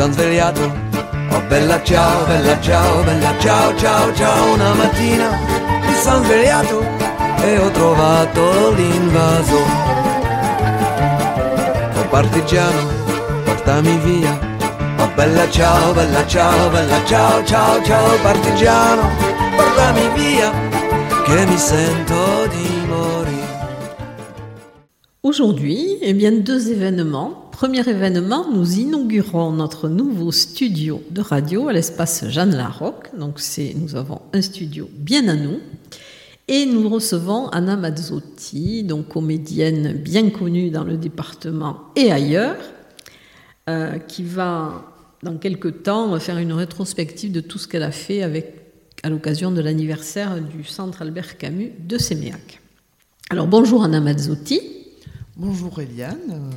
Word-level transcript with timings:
Mi 0.00 0.06
sono 0.06 0.12
svegliato, 0.14 0.62
oh 1.30 1.42
bella 1.46 1.82
ciao, 1.82 2.24
bella 2.24 2.58
ciao, 2.62 3.02
bella 3.02 3.38
ciao, 3.38 3.76
ciao, 3.76 4.14
ciao. 4.14 4.52
Una 4.54 4.72
mattina 4.72 5.28
mi 5.86 5.94
sono 5.94 6.24
svegliato 6.24 6.82
e 7.42 7.58
ho 7.58 7.70
trovato 7.70 8.72
l'invaso. 8.72 9.56
Oh 11.96 12.08
partigiano, 12.08 12.88
portami 13.44 13.98
via. 13.98 14.38
Oh 15.00 15.10
bella 15.14 15.50
ciao, 15.50 15.92
bella 15.92 16.26
ciao, 16.26 16.70
bella 16.70 17.04
ciao, 17.04 17.44
ciao, 17.44 17.82
ciao. 17.82 18.16
Partigiano, 18.22 19.02
portami 19.54 20.08
via, 20.14 20.50
che 21.26 21.44
mi 21.44 21.58
sento 21.58 22.46
di 22.46 22.86
morire. 22.86 23.48
Aujourd'hui, 25.20 25.98
eh 26.00 26.14
bien, 26.14 26.42
deux 26.42 26.70
événements. 26.70 27.39
Premier 27.60 27.86
événement, 27.86 28.50
nous 28.50 28.78
inaugurons 28.78 29.52
notre 29.52 29.90
nouveau 29.90 30.32
studio 30.32 31.02
de 31.10 31.20
radio 31.20 31.68
à 31.68 31.74
l'espace 31.74 32.26
Jeanne 32.26 32.56
Larocque. 32.56 33.10
Donc, 33.14 33.38
c'est, 33.38 33.76
nous 33.78 33.96
avons 33.96 34.22
un 34.32 34.40
studio 34.40 34.88
bien 34.96 35.28
à 35.28 35.34
nous. 35.34 35.58
Et 36.48 36.64
nous 36.64 36.88
recevons 36.88 37.48
Anna 37.48 37.76
Mazzotti, 37.76 38.82
donc 38.82 39.08
comédienne 39.08 39.92
bien 39.92 40.30
connue 40.30 40.70
dans 40.70 40.84
le 40.84 40.96
département 40.96 41.80
et 41.96 42.10
ailleurs, 42.10 42.56
euh, 43.68 43.98
qui 43.98 44.22
va, 44.22 44.90
dans 45.22 45.36
quelques 45.36 45.82
temps, 45.82 46.18
faire 46.18 46.38
une 46.38 46.54
rétrospective 46.54 47.30
de 47.30 47.42
tout 47.42 47.58
ce 47.58 47.68
qu'elle 47.68 47.82
a 47.82 47.92
fait 47.92 48.22
à 49.02 49.10
l'occasion 49.10 49.50
de 49.50 49.60
l'anniversaire 49.60 50.40
du 50.40 50.64
Centre 50.64 51.02
Albert 51.02 51.36
Camus 51.36 51.72
de 51.78 51.98
Séméac. 51.98 52.62
Alors, 53.28 53.46
bonjour 53.46 53.84
Anna 53.84 54.00
Mazzotti. 54.00 54.62
Bonjour 55.36 55.78
Eliane, 55.78 56.50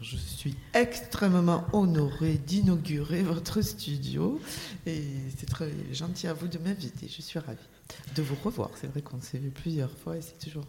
je 0.00 0.16
suis 0.16 0.54
extrêmement 0.72 1.64
honorée 1.72 2.40
d'inaugurer 2.46 3.22
votre 3.22 3.60
studio 3.60 4.40
et 4.86 5.02
c'est 5.36 5.46
très 5.46 5.70
gentil 5.92 6.26
à 6.26 6.32
vous 6.32 6.48
de 6.48 6.58
m'inviter. 6.58 7.06
Je 7.14 7.20
suis 7.20 7.38
ravie 7.38 7.58
de 8.14 8.22
vous 8.22 8.36
revoir. 8.42 8.70
C'est 8.80 8.90
vrai 8.90 9.02
qu'on 9.02 9.20
s'est 9.20 9.38
vu 9.38 9.50
plusieurs 9.50 9.90
fois 9.90 10.16
et 10.16 10.20
c'est 10.22 10.38
toujours. 10.50 10.64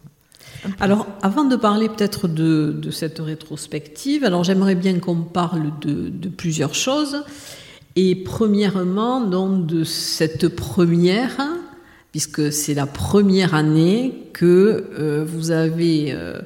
Alors, 0.80 1.08
avant 1.22 1.46
de 1.46 1.56
parler 1.56 1.88
peut-être 1.88 2.28
de, 2.28 2.72
de 2.78 2.92
cette 2.92 3.20
rétrospective, 3.20 4.24
alors 4.24 4.44
j'aimerais 4.44 4.76
bien 4.76 5.00
qu'on 5.00 5.22
parle 5.22 5.72
de, 5.80 6.09
de 6.09 6.30
plusieurs 6.30 6.76
choses. 6.76 7.24
Et 7.96 8.16
premièrement, 8.16 9.22
donc, 9.22 9.66
de 9.66 9.84
cette 9.84 10.48
première, 10.50 11.38
puisque 12.12 12.52
c'est 12.52 12.74
la 12.74 12.88
première 12.88 13.54
année 13.54 14.30
que 14.34 14.90
euh, 14.98 15.24
vous 15.25 15.52
avez 15.52 16.12
euh, 16.12 16.42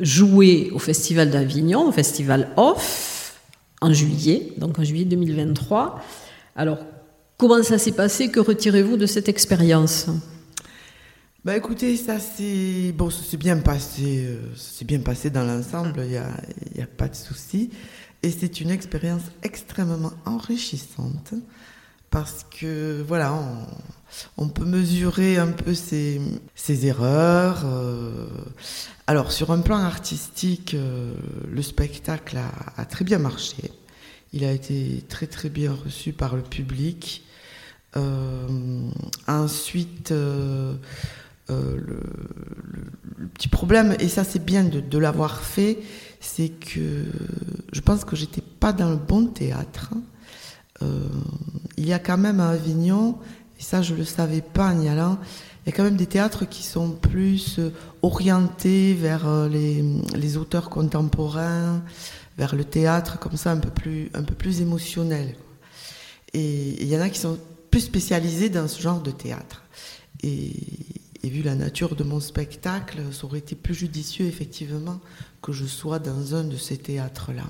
joué 0.00 0.70
au 0.72 0.78
Festival 0.78 1.30
d'Avignon, 1.30 1.88
au 1.88 1.92
Festival 1.92 2.50
Off, 2.56 3.38
en 3.80 3.92
juillet, 3.92 4.52
donc 4.56 4.78
en 4.78 4.84
juillet 4.84 5.04
2023. 5.04 6.02
Alors, 6.56 6.78
comment 7.36 7.62
ça 7.62 7.78
s'est 7.78 7.92
passé? 7.92 8.30
Que 8.30 8.40
retirez-vous 8.40 8.96
de 8.96 9.06
cette 9.06 9.28
expérience? 9.28 10.06
Bah 11.44 11.56
écoutez, 11.56 11.96
ça 11.96 12.18
c'est 12.18 12.92
bon, 12.92 13.10
s'est 13.10 13.36
bien 13.36 13.58
passé, 13.58 14.26
euh, 14.26 14.54
ça 14.56 14.78
s'est 14.78 14.84
bien 14.84 14.98
passé 14.98 15.30
dans 15.30 15.44
l'ensemble. 15.44 16.02
Il 16.04 16.12
y 16.12 16.16
a, 16.16 16.28
y 16.76 16.82
a 16.82 16.86
pas 16.86 17.08
de 17.08 17.14
souci. 17.14 17.70
Et 18.22 18.30
c'est 18.30 18.60
une 18.60 18.70
expérience 18.70 19.22
extrêmement 19.42 20.12
enrichissante 20.26 21.34
parce 22.10 22.46
que 22.58 23.02
voilà, 23.06 23.34
on, 24.36 24.48
peut 24.48 24.64
mesurer 24.64 25.36
un 25.36 25.48
peu 25.48 25.74
ses, 25.74 26.20
erreurs. 26.86 27.64
euh. 27.66 28.26
Alors 29.06 29.32
sur 29.32 29.50
un 29.50 29.60
plan 29.60 29.78
artistique, 29.78 30.74
euh, 30.74 31.14
le 31.50 31.62
spectacle 31.62 32.38
a, 32.76 32.84
très 32.86 33.04
bien 33.04 33.18
marché. 33.18 33.70
Il 34.32 34.44
a 34.44 34.52
été 34.52 35.04
très 35.08 35.26
très 35.26 35.48
bien 35.48 35.72
reçu 35.72 36.12
par 36.12 36.36
le 36.36 36.42
public. 36.42 37.24
Euh, 37.96 38.90
ensuite, 39.26 40.10
le 40.10 40.78
petit 43.34 43.48
problème, 43.48 43.96
et 43.98 44.08
ça 44.08 44.24
c'est 44.24 44.44
bien 44.44 44.64
de, 44.64 44.80
de 44.80 44.98
l'avoir 44.98 45.40
fait, 45.40 45.78
c'est 46.20 46.50
que 46.50 47.06
je 47.72 47.80
pense 47.80 48.04
que 48.04 48.16
j'étais 48.16 48.42
pas 48.42 48.72
dans 48.72 48.90
le 48.90 48.96
bon 48.96 49.26
théâtre. 49.26 49.94
Euh, 50.82 51.08
il 51.76 51.86
y 51.86 51.92
a 51.92 51.98
quand 51.98 52.18
même 52.18 52.40
à 52.40 52.50
Avignon, 52.50 53.18
et 53.58 53.62
ça 53.62 53.82
je 53.82 53.94
le 53.94 54.04
savais 54.04 54.42
pas 54.42 54.72
en 54.72 54.80
y 54.80 54.88
il 55.68 55.72
y 55.72 55.74
a 55.74 55.76
quand 55.76 55.84
même 55.84 55.96
des 55.96 56.06
théâtres 56.06 56.46
qui 56.46 56.62
sont 56.62 56.92
plus 56.92 57.58
euh, 57.58 57.70
orientés 58.00 58.94
vers 58.94 59.28
euh, 59.28 59.48
les, 59.48 59.84
les 60.14 60.36
auteurs 60.38 60.70
contemporains, 60.70 61.82
vers 62.38 62.54
le 62.54 62.64
théâtre 62.64 63.18
comme 63.18 63.36
ça 63.36 63.50
un 63.50 63.58
peu 63.58 63.68
plus, 63.68 64.10
un 64.14 64.22
peu 64.22 64.34
plus 64.34 64.62
émotionnel. 64.62 65.36
Et 66.32 66.82
il 66.82 66.88
y 66.88 66.96
en 66.96 67.00
a 67.00 67.10
qui 67.10 67.18
sont 67.18 67.38
plus 67.70 67.80
spécialisés 67.80 68.48
dans 68.48 68.66
ce 68.66 68.80
genre 68.80 69.02
de 69.02 69.10
théâtre. 69.10 69.62
Et, 70.22 70.52
et 71.22 71.28
vu 71.28 71.42
la 71.42 71.54
nature 71.54 71.96
de 71.96 72.04
mon 72.04 72.20
spectacle, 72.20 73.02
ça 73.12 73.26
aurait 73.26 73.40
été 73.40 73.54
plus 73.54 73.74
judicieux 73.74 74.26
effectivement 74.26 75.00
que 75.42 75.52
je 75.52 75.66
sois 75.66 75.98
dans 75.98 76.34
un 76.34 76.44
de 76.44 76.56
ces 76.56 76.78
théâtres-là. 76.78 77.44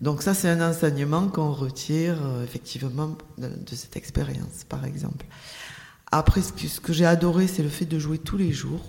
Donc 0.00 0.22
ça, 0.22 0.34
c'est 0.34 0.48
un 0.48 0.68
enseignement 0.68 1.28
qu'on 1.28 1.52
retire 1.52 2.18
euh, 2.22 2.44
effectivement 2.44 3.16
de, 3.38 3.50
cette 3.74 3.96
expérience, 3.96 4.64
par 4.68 4.84
exemple. 4.84 5.24
Après, 6.12 6.42
ce 6.42 6.80
que, 6.80 6.92
j'ai 6.92 7.06
adoré, 7.06 7.46
c'est 7.46 7.62
le 7.62 7.68
fait 7.68 7.86
de 7.86 7.98
jouer 7.98 8.18
tous 8.18 8.36
les 8.36 8.52
jours. 8.52 8.84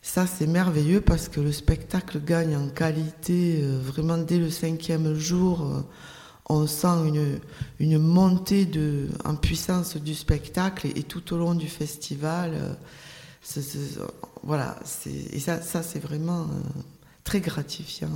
Ça, 0.00 0.26
c'est 0.26 0.46
merveilleux 0.46 1.00
parce 1.00 1.28
que 1.28 1.40
le 1.40 1.52
spectacle 1.52 2.20
gagne 2.22 2.56
en 2.56 2.68
qualité 2.68 3.60
euh, 3.62 3.78
vraiment 3.78 4.18
dès 4.18 4.38
le 4.38 4.50
cinquième 4.50 5.14
jour. 5.14 5.62
euh, 5.62 5.82
on 6.50 6.66
sent 6.66 7.10
une, 7.80 7.98
montée 7.98 8.66
de, 8.66 9.08
en 9.24 9.34
puissance 9.34 9.96
du 9.96 10.14
spectacle 10.14 10.86
et, 10.86 11.02
tout 11.02 11.32
au 11.32 11.38
long 11.38 11.54
du 11.54 11.68
festival. 11.68 12.76
voilà, 14.42 14.78
et 15.06 15.40
ça, 15.40 15.62
ça 15.62 15.82
c'est 15.82 16.00
vraiment 16.00 16.46
très 17.24 17.40
gratifiant. 17.40 18.10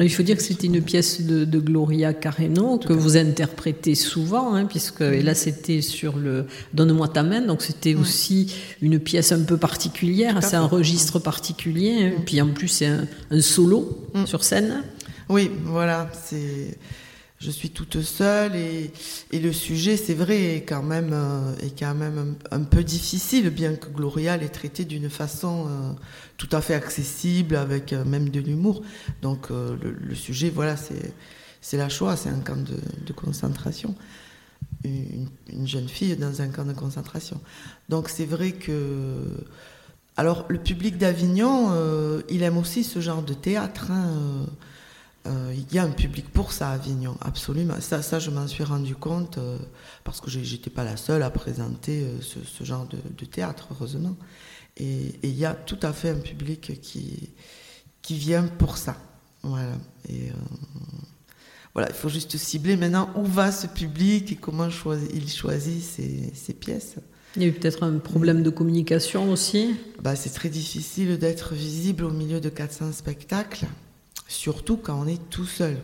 Il 0.00 0.10
faut 0.10 0.22
dire 0.22 0.36
que 0.36 0.42
c'était 0.42 0.68
une 0.68 0.80
pièce 0.80 1.20
de, 1.20 1.44
de 1.44 1.58
Gloria 1.58 2.14
Carreno 2.14 2.78
que 2.78 2.92
vous 2.92 3.16
interprétez 3.16 3.94
souvent, 3.94 4.54
hein, 4.54 4.64
puisque 4.64 5.02
et 5.02 5.22
là 5.22 5.34
c'était 5.34 5.82
sur 5.82 6.16
le 6.16 6.46
Donne-moi 6.72 7.08
ta 7.08 7.22
main, 7.22 7.42
donc 7.42 7.62
c'était 7.62 7.94
aussi 7.94 8.54
une 8.80 8.98
pièce 8.98 9.32
un 9.32 9.42
peu 9.42 9.56
particulière, 9.58 10.38
c'est 10.42 10.56
un 10.56 10.66
registre 10.66 11.18
particulier, 11.18 12.04
hein, 12.16 12.22
puis 12.24 12.40
en 12.40 12.48
plus 12.48 12.68
c'est 12.68 12.86
un, 12.86 13.06
un 13.30 13.40
solo 13.40 13.98
Mm. 14.14 14.26
sur 14.26 14.44
scène. 14.44 14.82
Oui, 15.28 15.50
voilà, 15.64 16.10
c'est. 16.24 16.76
Je 17.42 17.50
suis 17.50 17.70
toute 17.70 18.02
seule 18.02 18.54
et, 18.54 18.92
le 19.32 19.52
sujet, 19.52 19.96
c'est 19.96 20.14
vrai, 20.14 20.54
est 20.56 20.62
quand 20.62 20.84
même, 20.84 21.10
euh, 21.12 22.32
un, 22.52 22.62
peu 22.62 22.84
difficile, 22.84 23.50
bien 23.50 23.74
que 23.74 23.88
Gloria 23.88 24.36
l'ait 24.36 24.48
traité 24.48 24.84
d'une 24.84 25.10
façon 25.10 25.66
euh, 25.66 25.92
tout 26.36 26.48
à 26.52 26.60
fait 26.60 26.74
accessible, 26.74 27.56
avec 27.56 27.92
euh, 27.92 28.04
même 28.04 28.28
de 28.28 28.38
l'humour. 28.38 28.82
Donc 29.22 29.48
le, 29.50 30.14
sujet, 30.14 30.50
voilà, 30.50 30.76
c'est 30.76 31.76
la 31.76 31.88
Shoah, 31.88 32.16
c'est 32.16 32.28
un 32.28 32.38
camp 32.38 32.62
de, 32.62 33.12
concentration. 33.12 33.96
Une, 34.84 35.28
une 35.52 35.66
jeune 35.66 35.88
fille 35.88 36.16
dans 36.16 36.42
un 36.42 36.48
camp 36.48 36.64
de 36.64 36.74
concentration. 36.74 37.40
Donc 37.88 38.08
c'est 38.08 38.26
vrai 38.26 38.52
que. 38.52 39.16
Alors 40.16 40.44
le 40.48 40.58
public 40.58 40.96
d'Avignon, 40.96 41.72
il 42.28 42.44
aime 42.44 42.58
aussi 42.58 42.84
ce 42.84 43.00
genre 43.00 43.22
de 43.22 43.34
théâtre. 43.34 43.90
hein, 43.90 44.46
il 45.26 45.72
y 45.72 45.78
a 45.78 45.84
un 45.84 45.90
public 45.90 46.28
pour 46.30 46.52
ça 46.52 46.70
à 46.70 46.72
Avignon, 46.74 47.16
absolument. 47.20 47.74
Ça, 47.80 48.02
ça 48.02 48.18
je 48.18 48.30
m'en 48.30 48.46
suis 48.48 48.64
rendu 48.64 48.94
compte 48.96 49.38
euh, 49.38 49.58
parce 50.04 50.20
que 50.20 50.28
j'étais 50.30 50.70
pas 50.70 50.84
la 50.84 50.96
seule 50.96 51.22
à 51.22 51.30
présenter 51.30 52.02
euh, 52.02 52.20
ce, 52.20 52.38
ce 52.44 52.64
genre 52.64 52.86
de, 52.86 52.98
de 53.16 53.24
théâtre, 53.24 53.68
heureusement. 53.70 54.16
Et 54.76 55.06
et 55.22 55.28
il 55.28 55.36
y 55.38 55.44
a 55.44 55.54
tout 55.54 55.78
à 55.82 55.92
fait 55.92 56.10
un 56.10 56.18
public 56.20 56.80
qui, 56.80 57.30
qui 58.02 58.14
vient 58.16 58.44
pour 58.44 58.76
ça. 58.78 58.96
Voilà. 59.42 59.72
Et 60.08 60.30
euh, 60.30 60.34
voilà, 61.74 61.88
il 61.90 61.94
faut 61.94 62.08
juste 62.08 62.36
cibler 62.36 62.76
maintenant 62.76 63.08
où 63.16 63.24
va 63.24 63.50
ce 63.52 63.66
public 63.66 64.32
et 64.32 64.36
comment 64.36 64.68
choisi- 64.68 65.08
il 65.14 65.30
choisit 65.30 65.82
ses, 65.82 66.32
ses 66.34 66.52
pièces. 66.52 66.96
Il 67.36 67.42
y 67.42 67.44
a 67.46 67.48
eu 67.48 67.52
peut-être 67.52 67.82
un 67.82 67.96
problème 67.98 68.42
de 68.42 68.50
communication 68.50 69.30
aussi. 69.30 69.74
Bah, 70.02 70.16
c'est 70.16 70.30
très 70.30 70.50
difficile 70.50 71.16
d'être 71.18 71.54
visible 71.54 72.04
au 72.04 72.10
milieu 72.10 72.40
de 72.40 72.50
400 72.50 72.92
spectacles. 72.92 73.66
Surtout 74.32 74.78
quand 74.78 74.98
on 74.98 75.06
est 75.06 75.28
tout 75.28 75.44
seul. 75.44 75.76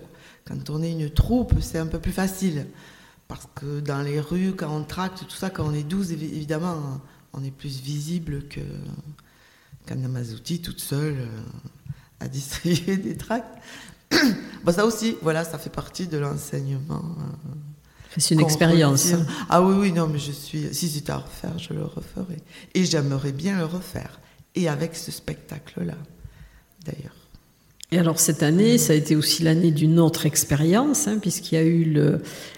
Quand 0.47 0.71
on 0.71 0.83
est 0.83 0.93
une 0.93 1.11
troupe, 1.11 1.55
c'est 1.61 1.79
un 1.79 1.87
peu 1.87 1.99
plus 1.99 2.12
facile. 2.12 2.67
Parce 3.29 3.47
que 3.55 3.81
dans 3.81 4.00
les 4.00 4.21
rues, 4.21 4.55
quand 4.56 4.75
on 4.75 4.85
tracte, 4.85 5.25
tout 5.29 5.37
ça, 5.37 5.50
quand 5.50 5.67
on 5.67 5.75
est 5.75 5.83
12, 5.83 6.12
évidemment, 6.12 7.00
on 7.35 7.45
est 7.45 7.50
plus 7.50 7.81
visible 7.81 8.45
que 8.49 8.61
Mazouti 9.95 10.61
toute 10.61 10.81
seule 10.81 11.17
euh, 11.19 11.41
à 12.21 12.29
distribuer 12.29 12.97
des 12.97 13.17
tracts. 13.17 13.62
bon, 14.65 14.73
ça 14.73 14.87
aussi, 14.87 15.17
voilà, 15.21 15.44
ça 15.44 15.59
fait 15.59 15.71
partie 15.71 16.06
de 16.06 16.17
l'enseignement. 16.17 17.05
Euh, 17.19 17.55
c'est 18.17 18.35
une 18.35 18.41
expérience. 18.41 19.12
Ah 19.51 19.62
oui, 19.62 19.75
oui, 19.79 19.93
non, 19.93 20.09
mais 20.09 20.19
je 20.19 20.33
suis. 20.33 20.75
Si 20.75 20.89
c'était 20.89 21.12
à 21.12 21.19
refaire, 21.19 21.59
je 21.59 21.75
le 21.75 21.85
referai. 21.85 22.39
Et 22.75 22.85
j'aimerais 22.87 23.33
bien 23.33 23.59
le 23.59 23.67
refaire. 23.67 24.19
Et 24.55 24.69
avec 24.69 24.97
ce 24.97 25.12
spectacle-là, 25.12 25.97
d'ailleurs. 26.85 27.15
Et 27.90 27.99
alors 27.99 28.20
cette 28.20 28.43
année, 28.43 28.76
ça 28.76 28.93
a 28.93 28.96
été 28.96 29.17
aussi 29.17 29.43
l'année 29.43 29.70
d'une 29.70 29.99
autre 29.99 30.26
expérience, 30.26 31.08
hein, 31.08 31.17
puisqu'il 31.19 31.55
y 31.55 31.58
a 31.58 31.64
eu 31.64 31.96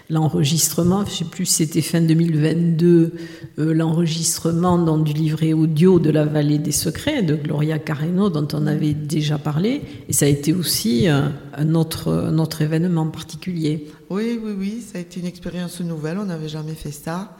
l'enregistrement, 0.09 1.05
je 1.05 1.11
ne 1.11 1.15
sais 1.15 1.25
plus 1.25 1.45
si 1.45 1.65
c'était 1.65 1.81
fin 1.81 2.01
2022, 2.01 3.13
euh, 3.59 3.73
l'enregistrement 3.73 4.97
du 4.97 5.13
livret 5.13 5.53
audio 5.53 5.99
de 5.99 6.09
la 6.09 6.25
vallée 6.25 6.57
des 6.57 6.73
secrets 6.73 7.23
de 7.23 7.35
Gloria 7.35 7.79
Carreno, 7.79 8.29
dont 8.29 8.47
on 8.51 8.67
avait 8.67 8.93
déjà 8.93 9.37
parlé, 9.37 9.83
et 10.09 10.11
ça 10.11 10.25
a 10.25 10.27
été 10.27 10.51
aussi 10.51 11.07
euh, 11.07 11.29
un, 11.53 11.75
un 11.75 12.37
autre 12.37 12.61
événement 12.61 13.07
particulier. 13.07 13.87
Oui, 14.09 14.37
oui, 14.43 14.51
oui, 14.57 14.81
ça 14.81 14.97
a 14.97 15.01
été 15.01 15.21
une 15.21 15.27
expérience 15.27 15.79
nouvelle, 15.79 16.17
on 16.17 16.25
n'avait 16.25 16.49
jamais 16.49 16.75
fait 16.75 16.91
ça, 16.91 17.37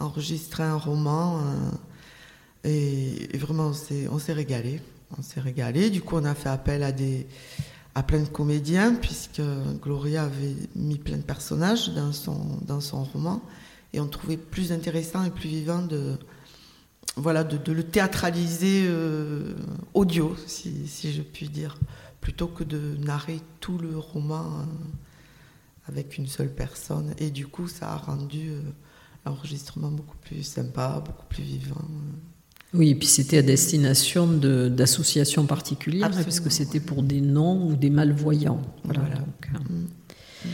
enregistrer 0.00 0.62
un 0.62 0.78
roman, 0.78 1.40
euh, 1.40 2.70
et, 2.70 3.34
et, 3.34 3.36
vraiment 3.36 3.72
on 4.10 4.18
s'est 4.18 4.32
régalé 4.32 4.80
on 5.18 5.22
s'est 5.22 5.40
régalé. 5.40 5.90
Du 5.90 6.02
coup, 6.02 6.16
on 6.16 6.24
a 6.24 6.34
fait 6.34 6.48
appel 6.48 6.82
à, 6.82 6.92
des, 6.92 7.26
à 7.94 8.02
plein 8.02 8.20
de 8.20 8.28
comédiens, 8.28 8.94
puisque 8.94 9.42
Gloria 9.82 10.24
avait 10.24 10.56
mis 10.74 10.98
plein 10.98 11.16
de 11.16 11.22
personnages 11.22 11.90
dans 11.90 12.12
son, 12.12 12.58
dans 12.66 12.80
son 12.80 13.04
roman. 13.04 13.42
Et 13.92 14.00
on 14.00 14.08
trouvait 14.08 14.36
plus 14.36 14.72
intéressant 14.72 15.24
et 15.24 15.30
plus 15.30 15.48
vivant 15.48 15.82
de, 15.82 16.18
voilà, 17.16 17.44
de, 17.44 17.72
le 17.72 17.84
théâtraliser 17.84 18.84
euh, 18.86 19.54
audio, 19.94 20.36
si, 20.46 21.12
je 21.12 21.22
puis 21.22 21.48
dire, 21.48 21.78
plutôt 22.20 22.48
que 22.48 22.64
de 22.64 22.96
narrer 22.98 23.40
tout 23.60 23.78
le 23.78 23.96
roman 23.96 24.44
euh, 24.44 24.64
avec 25.86 26.18
une 26.18 26.26
seule 26.26 26.52
personne. 26.52 27.14
Et 27.18 27.30
du 27.30 27.46
coup, 27.46 27.68
ça 27.68 27.92
a 27.92 27.96
rendu 27.96 28.50
euh, 28.50 28.60
l'enregistrement 29.24 29.90
beaucoup 29.90 30.16
plus 30.16 30.42
sympa, 30.42 31.02
beaucoup 31.04 31.26
plus 31.26 31.44
vivant. 31.44 31.84
Oui, 32.74 32.90
et 32.90 32.94
puis 32.94 33.06
c'était 33.06 33.38
à 33.38 33.42
destination 33.42 34.26
d'associations 34.26 35.46
particulières, 35.46 36.10
puisque 36.10 36.50
c'était 36.50 36.80
pour 36.80 37.02
des 37.02 37.20
non 37.20 37.68
ou 37.68 37.76
des 37.76 37.90
malvoyants. 37.90 38.60
Voilà. 38.82 39.00
Hein. 39.02 39.58
Mm. 39.70 40.48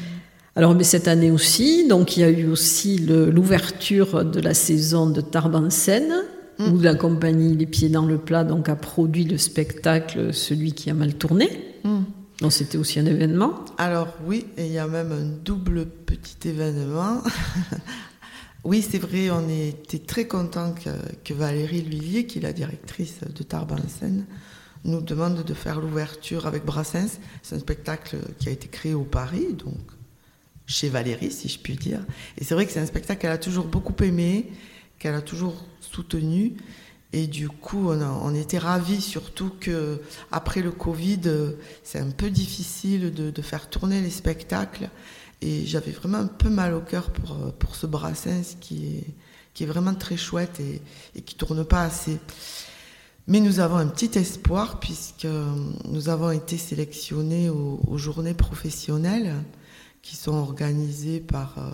Alors, 0.56 0.74
mais 0.74 0.84
cette 0.84 1.08
année 1.08 1.30
aussi, 1.30 1.88
donc 1.88 2.16
il 2.16 2.20
y 2.20 2.24
a 2.24 2.30
eu 2.30 2.46
aussi 2.46 2.98
l'ouverture 2.98 4.24
de 4.24 4.40
la 4.40 4.52
saison 4.52 5.08
de 5.08 5.20
Tarbes 5.22 5.54
en 5.54 5.70
scène, 5.70 6.12
mm. 6.58 6.72
où 6.72 6.80
la 6.80 6.94
compagnie 6.94 7.56
Les 7.56 7.66
Pieds 7.66 7.88
dans 7.88 8.04
le 8.04 8.18
Plat 8.18 8.44
donc, 8.44 8.68
a 8.68 8.76
produit 8.76 9.24
le 9.24 9.38
spectacle 9.38 10.34
Celui 10.34 10.72
qui 10.72 10.90
a 10.90 10.94
mal 10.94 11.14
tourné. 11.14 11.48
Mm. 11.84 12.00
Donc 12.42 12.52
c'était 12.52 12.78
aussi 12.78 12.98
un 12.98 13.06
événement 13.06 13.54
Alors 13.76 14.08
oui, 14.26 14.46
et 14.56 14.66
il 14.66 14.72
y 14.72 14.78
a 14.78 14.86
même 14.86 15.12
un 15.12 15.44
double 15.44 15.86
petit 15.86 16.48
événement 16.48 17.22
Oui, 18.62 18.86
c'est 18.88 18.98
vrai, 18.98 19.30
on 19.30 19.48
était 19.48 19.98
très 19.98 20.26
content 20.26 20.74
que, 21.24 21.32
Valérie 21.32 21.82
Lhuillier, 21.82 22.26
qui 22.26 22.38
est 22.38 22.42
la 22.42 22.52
directrice 22.52 23.20
de 23.22 23.42
Tarbes 23.42 23.72
en 23.72 23.88
scène, 23.88 24.26
nous 24.84 25.00
demande 25.00 25.42
de 25.42 25.54
faire 25.54 25.80
l'ouverture 25.80 26.46
avec 26.46 26.64
Brassens. 26.64 27.18
C'est 27.42 27.56
un 27.56 27.58
spectacle 27.58 28.18
qui 28.38 28.48
a 28.48 28.52
été 28.52 28.68
créé 28.68 28.92
au 28.92 29.04
Paris, 29.04 29.54
donc 29.54 29.78
chez 30.66 30.88
Valérie, 30.88 31.30
si 31.30 31.48
je 31.48 31.58
puis 31.58 31.74
dire. 31.74 32.00
Et 32.38 32.44
c'est 32.44 32.54
vrai 32.54 32.66
que 32.66 32.72
c'est 32.72 32.80
un 32.80 32.86
spectacle 32.86 33.22
qu'elle 33.22 33.30
a 33.30 33.38
toujours 33.38 33.64
beaucoup 33.64 33.94
aimé, 34.04 34.50
qu'elle 34.98 35.14
a 35.14 35.22
toujours 35.22 35.64
soutenu. 35.80 36.56
Et 37.12 37.26
du 37.26 37.48
coup, 37.48 37.90
on, 37.90 38.34
était 38.34 38.58
ravis, 38.58 39.00
surtout 39.00 39.50
que 39.58 40.00
après 40.30 40.62
le 40.62 40.70
Covid, 40.70 41.20
c'est 41.82 41.98
un 41.98 42.10
peu 42.10 42.30
difficile 42.30 43.12
de, 43.12 43.42
faire 43.42 43.68
tourner 43.68 44.00
les 44.00 44.10
spectacles. 44.10 44.90
Et 45.42 45.64
j'avais 45.66 45.92
vraiment 45.92 46.18
un 46.18 46.26
peu 46.26 46.50
mal 46.50 46.74
au 46.74 46.80
cœur 46.80 47.10
pour, 47.10 47.32
euh, 47.32 47.50
pour 47.58 47.76
ce 47.76 47.86
Brassens 47.86 48.56
qui 48.60 48.96
est, 48.96 49.06
qui 49.54 49.64
est 49.64 49.66
vraiment 49.66 49.94
très 49.94 50.16
chouette 50.16 50.60
et, 50.60 50.82
et 51.14 51.22
qui 51.22 51.34
tourne 51.34 51.64
pas 51.64 51.82
assez. 51.82 52.18
Mais 53.30 53.38
nous 53.38 53.60
avons 53.60 53.76
un 53.76 53.86
petit 53.86 54.18
espoir 54.18 54.80
puisque 54.80 55.28
nous 55.84 56.08
avons 56.08 56.32
été 56.32 56.58
sélectionnés 56.58 57.48
aux, 57.48 57.96
journées 57.96 58.34
professionnelles 58.34 59.34
qui 60.02 60.16
sont 60.16 60.32
organisées 60.34 61.20
par, 61.20 61.54
euh, 61.58 61.70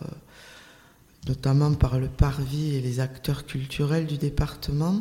notamment 1.27 1.73
par 1.73 1.99
le 1.99 2.09
Parvis 2.09 2.75
et 2.75 2.83
les 2.83 3.01
acteurs 3.01 3.47
culturels 3.47 4.07
du 4.07 4.19
département. 4.19 5.01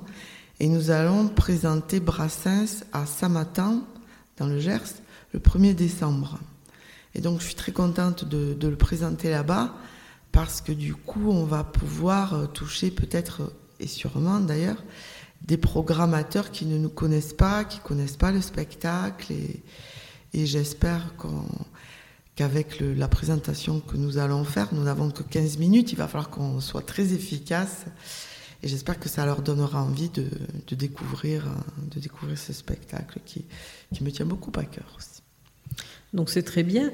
Et 0.62 0.70
nous 0.70 0.92
allons 0.92 1.28
présenter 1.28 2.00
Brassens 2.00 2.86
à 2.94 3.06
Samatan, 3.06 3.82
dans 4.38 4.48
le 4.48 4.60
Gers, 4.60 5.02
le 5.34 5.42
1er 5.42 5.74
décembre. 5.74 6.40
Et 7.16 7.22
donc 7.22 7.40
je 7.40 7.46
suis 7.46 7.56
très 7.56 7.72
contente 7.72 8.26
de, 8.26 8.68
le 8.68 8.76
présenter 8.76 9.30
là-bas 9.30 9.74
parce 10.32 10.62
que 10.62 10.74
du 10.74 10.94
coup 10.94 11.32
on 11.32 11.46
va 11.46 11.64
pouvoir 11.64 12.34
euh, 12.34 12.46
toucher 12.46 12.92
peut-être 12.92 13.54
et 13.80 13.88
sûrement 13.88 14.40
d'ailleurs 14.40 14.84
des 15.42 15.58
programmateurs 15.58 16.52
qui 16.52 16.66
ne 16.66 16.78
nous 16.78 16.90
connaissent 16.90 17.34
pas, 17.34 17.64
qui 17.64 17.80
connaissent 17.80 18.18
pas 18.18 18.32
le 18.32 18.42
spectacle 18.42 19.32
et, 19.32 19.64
j'espère 20.34 21.14
qu'avec 22.36 22.82
la 22.82 23.08
présentation 23.08 23.80
que 23.80 23.96
nous 23.96 24.18
allons 24.18 24.44
faire, 24.44 24.68
nous 24.74 24.84
n'avons 24.84 25.10
que 25.10 25.24
15 25.24 25.60
minutes, 25.60 25.94
il 25.94 25.96
va 25.96 26.10
falloir 26.10 26.30
qu'on 26.30 26.60
soit 26.60 26.86
très 26.86 27.14
efficace 27.14 27.86
et 28.62 28.68
j'espère 28.68 29.00
que 29.00 29.08
ça 29.08 29.26
leur 29.26 29.42
donnera 29.42 29.82
envie 29.82 30.10
de, 30.10 30.28
découvrir, 30.76 31.46
de 31.78 32.02
découvrir 32.02 32.38
ce 32.38 32.52
spectacle 32.52 33.22
qui 33.26 33.46
me 34.02 34.10
tient 34.12 34.26
beaucoup 34.26 34.52
à 34.60 34.66
cœur 34.66 34.94
aussi. 34.98 35.15
Donc 36.16 36.30
c'est 36.30 36.44
très 36.44 36.64
bien. 36.64 36.92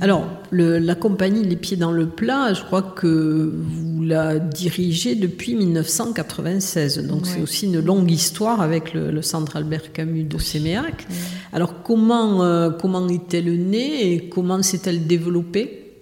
Alors, 0.00 0.26
la 0.50 0.94
compagnie 0.94 1.44
Les 1.44 1.56
Pieds 1.56 1.76
dans 1.76 1.92
le 1.92 2.08
Plat, 2.08 2.54
je 2.54 2.62
crois 2.62 2.80
que 2.80 3.52
vous 3.54 4.02
la 4.02 4.38
dirigez 4.38 5.14
depuis 5.14 5.54
1996. 5.54 7.06
Donc 7.06 7.26
c'est 7.26 7.42
aussi 7.42 7.66
une 7.66 7.80
longue 7.80 8.10
histoire 8.10 8.62
avec 8.62 8.94
le, 8.94 9.20
Centre 9.20 9.56
Albert 9.56 9.92
Camus 9.92 10.24
de 10.24 10.38
Séméac. 10.38 11.06
Alors 11.52 11.82
comment, 11.82 12.42
euh, 12.42 12.70
comment 12.70 13.06
est-elle 13.08 13.54
née 13.68 14.14
et 14.14 14.28
comment 14.30 14.62
s'est-elle 14.62 15.06
développée? 15.06 15.92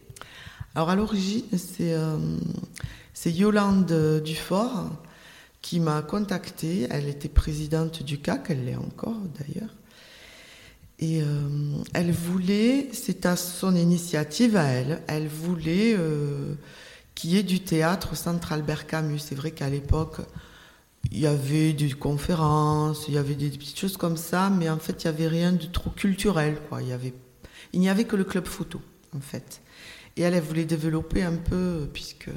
Alors 0.77 0.91
à 0.91 0.97
l'origine, 0.97 1.43
c'est 1.53 1.93
euh, 1.93 2.17
Yolande 3.27 4.23
Dufort 4.25 4.91
qui 5.61 5.81
m'a 5.81 6.03
contactée. 6.03 6.87
Elle 6.89 7.09
était 7.09 7.29
présidente 7.29 8.05
du 8.05 8.19
CAC, 8.19 8.47
elle 8.51 8.65
l'est 8.65 8.77
encore 8.77 9.19
d'ailleurs. 9.39 9.71
Et 11.01 11.23
euh, 11.23 11.25
elle 11.95 12.13
voulait, 12.13 12.91
c'est 12.93 13.25
à 13.25 13.35
son 13.35 13.75
initiative 13.75 14.55
à 14.57 14.65
elle, 14.65 15.03
elle 15.07 15.29
voulait 15.29 15.95
euh, 15.97 16.55
qu'il 17.15 17.31
y 17.31 17.39
ait 17.39 17.43
du 17.43 17.61
théâtre 17.61 18.11
au 18.13 18.15
Centre 18.15 18.53
Albert 18.53 18.87
Camus. 18.87 19.19
C'est 19.19 19.35
vrai 19.35 19.51
qu'à 19.51 19.71
l'époque, 19.71 20.19
il 21.11 21.21
y 21.21 21.27
avait 21.27 21.73
des 21.73 21.93
conférences, 21.93 23.07
il 23.09 23.15
y 23.15 23.19
avait 23.19 23.35
des 23.35 23.49
petites 23.49 23.79
choses 23.79 23.97
comme 23.97 24.19
ça, 24.19 24.51
mais 24.51 24.69
en 24.69 24.79
fait, 24.79 25.03
il 25.03 25.07
n'y 25.07 25.15
avait 25.15 25.29
rien 25.29 25.53
de 25.53 25.65
trop 25.65 25.89
culturel. 25.89 26.59
Quoi. 26.69 26.83
Il, 26.83 27.81
n'y 27.81 27.89
avait 27.89 28.05
que 28.05 28.17
le 28.17 28.25
club 28.25 28.47
photo, 28.47 28.83
en 29.17 29.21
fait. 29.21 29.63
Et 30.19 30.23
elle, 30.23 30.35
elle 30.35 30.43
voulait 30.43 30.67
développer 30.67 31.23
un 31.23 31.37
peu, 31.37 31.89
puisque 31.95 32.29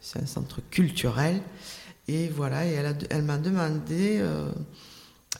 c'est 0.00 0.20
un 0.20 0.26
centre 0.26 0.60
culturel. 0.70 1.40
Et 2.08 2.28
voilà, 2.28 2.66
et 2.66 2.72
elle, 2.72 2.94
elle 3.08 3.22
m'a 3.22 3.38
demandé... 3.38 4.18
Euh, 4.20 4.50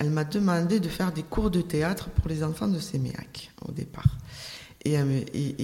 elle 0.01 0.11
m'a 0.11 0.25
demandé 0.25 0.81
de 0.81 0.89
faire 0.89 1.13
des 1.13 1.23
cours 1.23 1.51
de 1.51 1.61
théâtre 1.61 2.11
pour 2.11 2.29
les 2.29 2.43
enfants 2.43 2.69
de 2.69 2.79
Séméac 2.79 3.53
au 3.67 3.73
départ. 3.73 4.19
Et, 4.85 4.99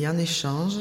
en 0.09 0.17
échange, 0.17 0.79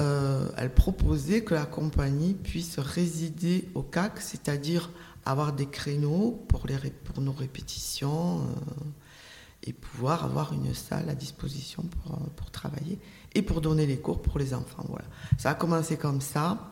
euh, 0.00 0.48
elle 0.56 0.72
proposait 0.72 1.42
que 1.42 1.54
la 1.54 1.66
compagnie 1.66 2.32
puisse 2.32 2.78
résider 2.78 3.68
au 3.74 3.82
CAC, 3.82 4.20
c'est-à-dire 4.20 4.90
avoir 5.26 5.52
des 5.52 5.66
créneaux 5.66 6.42
pour, 6.48 6.64
nos 7.20 7.32
répétitions 7.32 8.38
euh, 8.38 8.42
et 9.64 9.72
pouvoir 9.74 10.24
avoir 10.24 10.54
une 10.54 10.72
salle 10.72 11.10
à 11.10 11.14
disposition 11.14 11.82
pour, 11.82 12.18
pour, 12.30 12.50
travailler 12.50 12.98
et 13.34 13.42
pour 13.42 13.60
donner 13.60 13.84
les 13.84 13.98
cours 13.98 14.22
pour 14.22 14.38
les 14.38 14.54
enfants. 14.54 14.86
Voilà. 14.88 15.06
Ça 15.36 15.50
a 15.50 15.54
commencé 15.54 15.98
comme 15.98 16.22
ça. 16.22 16.70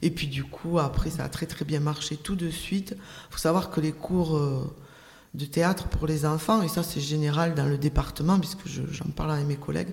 Et 0.00 0.10
puis 0.10 0.28
du 0.28 0.44
coup, 0.44 0.78
après, 0.78 1.10
ça 1.10 1.24
a 1.24 1.28
très 1.28 1.46
très 1.46 1.64
bien 1.66 1.80
marché 1.80 2.16
tout 2.16 2.36
de 2.36 2.48
suite. 2.48 2.94
Il 2.96 3.32
faut 3.32 3.38
savoir 3.38 3.68
que 3.70 3.80
les 3.82 3.92
cours... 3.92 4.38
Euh, 4.38 4.74
de 5.36 5.44
théâtre 5.44 5.88
pour 5.88 6.06
les 6.06 6.24
enfants, 6.24 6.62
et 6.62 6.68
ça 6.68 6.82
c'est 6.82 7.00
général 7.00 7.54
dans 7.54 7.66
le 7.66 7.78
département, 7.78 8.38
puisque 8.38 8.66
j'en 8.66 9.10
parle 9.14 9.32
avec 9.32 9.46
mes 9.46 9.56
collègues, 9.56 9.92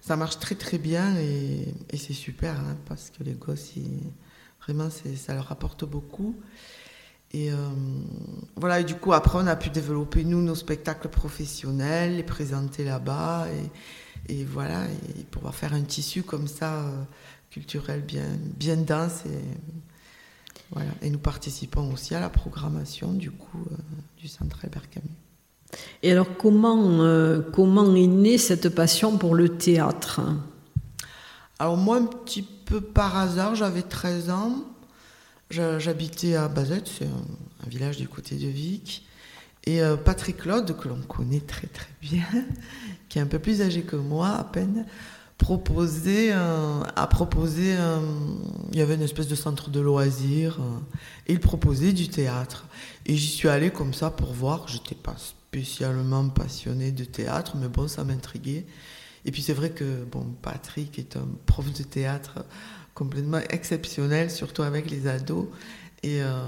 ça 0.00 0.16
marche 0.16 0.38
très 0.38 0.54
très 0.54 0.78
bien 0.78 1.16
et, 1.16 1.74
c'est 1.96 2.14
super, 2.14 2.58
hein, 2.58 2.76
parce 2.86 3.10
que 3.10 3.22
les 3.22 3.34
gosses, 3.34 3.74
vraiment, 4.64 4.88
ça 4.90 5.34
leur 5.34 5.52
apporte 5.52 5.84
beaucoup. 5.84 6.34
Et 7.32 7.52
euh, 7.52 7.56
voilà, 8.56 8.80
et 8.80 8.84
du 8.84 8.94
coup, 8.94 9.12
après, 9.12 9.38
on 9.38 9.46
a 9.46 9.56
pu 9.56 9.68
développer, 9.68 10.24
nous, 10.24 10.40
nos 10.40 10.54
spectacles 10.54 11.08
professionnels, 11.08 12.16
les 12.16 12.22
présenter 12.22 12.84
là-bas, 12.84 13.48
et, 14.28 14.44
voilà, 14.44 14.86
et 15.18 15.24
pouvoir 15.24 15.54
faire 15.54 15.74
un 15.74 15.82
tissu 15.82 16.22
comme 16.22 16.48
ça, 16.48 16.84
euh, 16.84 17.02
culturel 17.50 18.00
bien, 18.00 18.26
bien 18.56 18.76
dense. 18.76 19.24
Voilà. 20.70 20.90
et 21.02 21.10
nous 21.10 21.18
participons 21.18 21.92
aussi 21.92 22.14
à 22.14 22.20
la 22.20 22.28
programmation, 22.28 23.12
du 23.12 23.30
coup, 23.30 23.64
euh, 23.70 23.76
du 24.16 24.28
Centre 24.28 24.58
Albert 24.62 24.90
Camus. 24.90 25.08
Et 26.02 26.12
alors, 26.12 26.36
comment, 26.36 27.02
euh, 27.02 27.40
comment 27.52 27.94
est 27.94 28.06
née 28.06 28.38
cette 28.38 28.68
passion 28.70 29.18
pour 29.18 29.34
le 29.34 29.56
théâtre? 29.56 30.20
Alors, 31.58 31.76
moi, 31.76 31.96
un 31.96 32.06
petit 32.06 32.42
peu 32.42 32.80
par 32.80 33.16
hasard, 33.16 33.54
j'avais 33.54 33.82
13 33.82 34.30
ans. 34.30 34.64
J'habitais 35.50 36.34
à 36.34 36.48
Bazette, 36.48 36.88
c'est 36.98 37.06
un, 37.06 37.66
un 37.66 37.68
village 37.68 37.96
du 37.96 38.08
côté 38.08 38.36
de 38.36 38.48
Vic. 38.48 39.06
Et 39.64 39.82
euh, 39.82 39.96
Patrick 39.96 40.38
Claude, 40.38 40.76
que 40.78 40.88
l'on 40.88 41.02
connaît 41.02 41.40
très 41.40 41.66
très 41.66 41.92
bien, 42.00 42.24
qui 43.08 43.18
est 43.18 43.22
un 43.22 43.26
peu 43.26 43.38
plus 43.38 43.60
âgé 43.60 43.82
que 43.82 43.96
moi 43.96 44.30
à 44.30 44.44
peine, 44.44 44.86
proposait 45.38 46.32
un- 46.32 46.82
a 46.96 47.06
proposé 47.06 47.76
il 48.72 48.78
y 48.78 48.82
avait 48.82 48.96
une 48.96 49.02
espèce 49.02 49.28
de 49.28 49.34
centre 49.34 49.70
de 49.70 49.80
loisirs 49.80 50.58
euh, 50.60 50.78
et 51.26 51.32
il 51.34 51.40
proposait 51.40 51.92
du 51.92 52.08
théâtre. 52.08 52.66
Et 53.06 53.16
j'y 53.16 53.28
suis 53.28 53.48
allée 53.48 53.70
comme 53.70 53.94
ça 53.94 54.10
pour 54.10 54.32
voir. 54.32 54.68
J'étais 54.68 54.96
pas 54.96 55.16
spécialement 55.16 56.28
passionnée 56.28 56.90
de 56.90 57.04
théâtre, 57.04 57.56
mais 57.56 57.68
bon, 57.68 57.88
ça 57.88 58.04
m'intriguait. 58.04 58.66
Et 59.24 59.30
puis 59.30 59.40
c'est 59.42 59.52
vrai 59.54 59.70
que 59.70 60.04
bon, 60.04 60.26
Patrick 60.42 60.98
est 60.98 61.16
un 61.16 61.26
prof 61.46 61.72
de 61.72 61.82
théâtre 61.82 62.44
complètement 62.94 63.40
exceptionnel, 63.50 64.30
surtout 64.30 64.62
avec 64.62 64.90
les 64.90 65.06
ados. 65.06 65.46
Et 66.02 66.22
euh, 66.22 66.46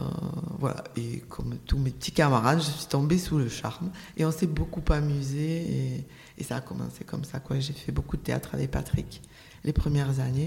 voilà, 0.59 0.85
et 0.97 1.21
comme 1.29 1.57
tous 1.67 1.79
mes 1.79 1.91
petits 1.91 2.13
camarades, 2.13 2.61
je 2.61 2.71
suis 2.71 2.87
tombée 2.87 3.19
sous 3.19 3.39
le 3.39 3.49
charme. 3.49 3.91
Et 4.17 4.25
on 4.25 4.31
s'est 4.31 4.47
beaucoup 4.47 4.83
amusé. 4.93 6.05
Et, 6.39 6.45
ça 6.45 6.57
a 6.57 6.61
commencé 6.63 7.05
comme 7.05 7.25
ça. 7.25 7.39
quoi. 7.39 7.61
J'ai 7.61 7.75
fait 7.75 7.93
beaucoup 7.93 8.17
de 8.17 8.23
théâtre 8.23 8.55
avec 8.55 8.71
Patrick 8.71 9.21
les 9.65 9.75
premières 9.75 10.21
années. 10.21 10.47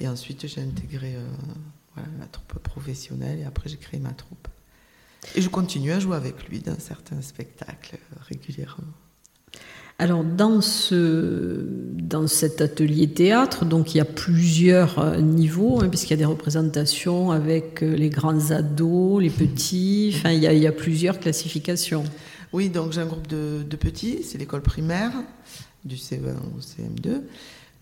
Et 0.00 0.08
ensuite, 0.08 0.46
j'ai 0.48 0.60
intégré 0.60 1.14
euh, 1.14 1.26
la 2.18 2.26
troupe 2.26 2.58
professionnelle. 2.58 3.38
Et 3.38 3.44
après, 3.44 3.68
j'ai 3.68 3.76
créé 3.76 4.00
ma 4.00 4.12
troupe. 4.12 4.48
Et 5.34 5.42
je 5.42 5.48
continue 5.48 5.92
à 5.92 6.00
jouer 6.00 6.16
avec 6.16 6.48
lui 6.48 6.60
dans 6.60 6.78
certains 6.78 7.22
spectacles 7.22 7.96
euh, 7.96 8.16
régulièrement. 8.28 8.94
Alors, 10.00 10.22
dans, 10.22 10.60
ce, 10.60 11.66
dans 11.94 12.28
cet 12.28 12.60
atelier 12.60 13.08
théâtre, 13.08 13.64
donc 13.64 13.94
il 13.94 13.98
y 13.98 14.00
a 14.00 14.04
plusieurs 14.04 15.00
euh, 15.00 15.20
niveaux, 15.20 15.80
hein, 15.82 15.88
puisqu'il 15.88 16.10
y 16.10 16.14
a 16.14 16.18
des 16.18 16.24
représentations 16.24 17.32
avec 17.32 17.82
euh, 17.82 17.96
les 17.96 18.08
grands 18.08 18.52
ados, 18.52 19.20
les 19.20 19.28
petits, 19.30 20.14
enfin, 20.14 20.30
il 20.30 20.40
y 20.40 20.66
a, 20.68 20.72
plusieurs 20.72 21.18
classifications. 21.18 22.04
Oui, 22.52 22.68
donc 22.68 22.92
j'ai 22.92 23.00
un 23.00 23.06
groupe 23.06 23.26
de, 23.26 23.64
petits, 23.74 24.22
c'est 24.22 24.38
l'école 24.38 24.62
primaire, 24.62 25.10
du 25.84 25.96
CE1 25.96 26.36
au 26.56 26.60
CM2. 26.60 27.22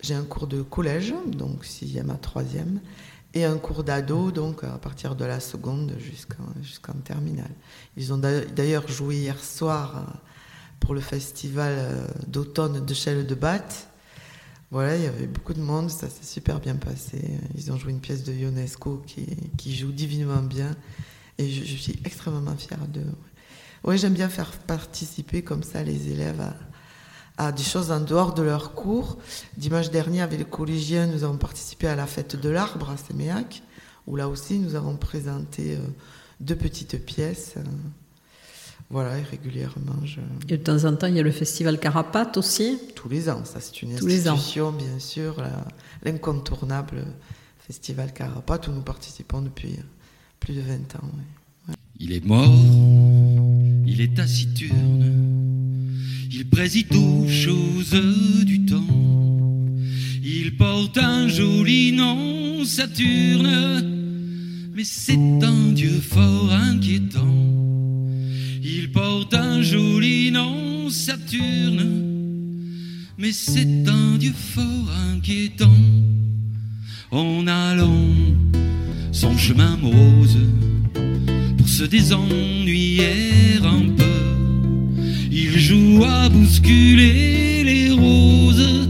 J'ai 0.01 0.15
un 0.15 0.25
cours 0.25 0.47
de 0.47 0.63
collège, 0.63 1.13
donc 1.27 1.67
6e 1.67 2.09
à 2.09 2.15
3e, 2.15 2.79
et 3.35 3.45
un 3.45 3.59
cours 3.59 3.85
d'ado, 3.85 4.31
donc 4.31 4.65
à 4.65 4.79
partir 4.79 5.17
de 5.17 5.27
la 5.27 5.39
seconde 5.39 5.93
jusqu'en 5.99 6.45
jusqu'en 6.63 6.95
terminale. 6.95 7.51
Ils 7.99 8.15
ont 8.15 8.19
d'a- 8.19 8.47
d'ailleurs 8.47 8.89
joué 8.89 9.17
hier 9.17 9.39
soir 9.39 10.19
pour 10.87 10.95
le 10.95 11.01
festival 11.01 11.75
euh, 11.77 12.07
d'automne 12.29 12.87
de 12.87 12.95
Chelles 12.95 13.27
de 13.27 13.35
Batte. 13.35 13.89
Voilà, 14.71 14.97
il 14.97 15.03
y 15.03 15.07
avait 15.07 15.27
beaucoup 15.27 15.53
de 15.53 15.61
monde, 15.61 15.91
ça 15.91 16.09
s'est 16.09 16.25
super 16.25 16.61
bien 16.61 16.77
passé. 16.77 17.21
Ils 17.57 17.73
ont 17.73 17.77
joué 17.77 17.91
une 17.91 17.99
pièce 17.99 18.23
de 18.23 18.33
Ionesco 18.33 19.03
qui, 19.05 19.77
joue 19.77 19.91
divinement 19.91 20.43
bien, 20.43 20.77
et 21.39 21.51
je, 21.51 21.77
suis 21.77 21.99
extrêmement 22.05 22.55
fière 22.57 22.87
d'eux. 22.87 23.07
Oui, 23.83 23.99
j'aime 23.99 24.15
bien 24.15 24.29
faire 24.29 24.53
participer 24.53 25.43
comme 25.43 25.65
ça 25.65 25.83
les 25.83 26.09
élèves 26.09 26.53
à, 27.37 27.51
des 27.51 27.65
choses 27.65 27.91
en 27.91 28.01
dehors 28.01 28.33
de 28.33 28.43
leur 28.43 28.73
cours. 28.75 29.19
Dimanche 29.57 29.91
dernier, 29.91 30.23
avec 30.23 30.39
les 30.39 30.45
collégiens, 30.45 31.09
nous 31.09 31.25
avons 31.25 31.37
participé 31.37 31.89
à 31.89 31.97
la 31.97 32.07
fête 32.07 32.37
de 32.37 32.49
l'arbre 32.49 32.91
à 32.91 32.97
Séméac, 32.97 33.63
où 34.07 34.15
là 34.15 34.29
aussi 34.29 34.61
nous 34.61 34.77
avons 34.77 34.97
présenté 34.97 35.75
euh, 35.75 35.81
deux 36.39 36.57
petites 36.57 37.05
pièces. 37.05 37.55
Voilà, 38.91 39.19
et 39.19 39.23
régulièrement, 39.23 39.97
je... 40.05 40.21
Et 40.49 40.59
de 40.59 40.63
temps 40.63 40.85
en 40.85 40.95
temps, 40.95 41.07
il 41.09 41.17
y 41.17 41.21
a 41.21 41.23
le 41.23 41.33
festival 41.33 41.81
Carapate 41.81 42.37
aussi. 42.37 42.79
tous 42.95 43.09
les 43.09 43.29
ans, 43.29 43.45
ça 43.45 43.61
c'est 43.61 43.83
une 43.83 43.97
Tous 43.97 44.07
les 44.07 44.29
ans. 44.29 44.35
institution, 44.35 44.73
bien 44.73 44.99
sûr, 44.99 45.41
la- 45.41 45.67
l'incontournable 46.05 47.05
festival 47.67 48.13
Carapace 48.13 48.69
où 48.69 48.73
nous 48.73 48.83
participons 48.83 49.43
depuis 49.43 49.77
plus 50.39 50.55
de 50.55 50.61
20 50.61 50.75
ans. 50.97 51.11
ouais. 51.69 51.75
Il 51.99 52.13
est 52.13 52.25
mort, 52.25 52.55
il 53.87 54.01
est 54.01 54.15
taciturne, 54.15 55.13
il 56.31 56.49
préside 56.49 56.95
aux 56.95 57.27
choses 57.29 57.91
du 58.45 58.65
temps. 58.67 58.85
Il 60.23 60.57
porte 60.57 60.99
un 60.99 61.27
joli 61.27 61.93
nom, 61.93 62.65
Saturne, 62.65 64.71
mais 64.75 64.85
c'est 64.85 65.15
un 65.43 65.73
dieu 65.73 65.99
fort 66.01 66.53
inquiétant. 66.53 67.27
Il 68.69 68.91
porte 68.91 69.33
un 69.33 69.63
joli 69.63 70.33
nom, 70.33 70.91
Saturne, 70.91 71.87
mais 73.17 73.31
c'est 73.31 73.87
un 73.87 74.19
dieu 74.19 74.33
fort 74.37 74.91
inquiétant. 75.15 75.71
En 77.13 77.47
allant 77.47 78.09
son 79.13 79.39
chemin 79.39 79.77
morose, 79.77 80.39
pour 81.57 81.69
se 81.69 81.85
désennuyer 81.85 83.59
un 83.63 83.89
peu. 83.97 84.99
Il 85.31 85.57
joue 85.57 86.03
à 86.05 86.29
bousculer 86.29 87.63
les 87.63 87.91
roses, 87.93 88.89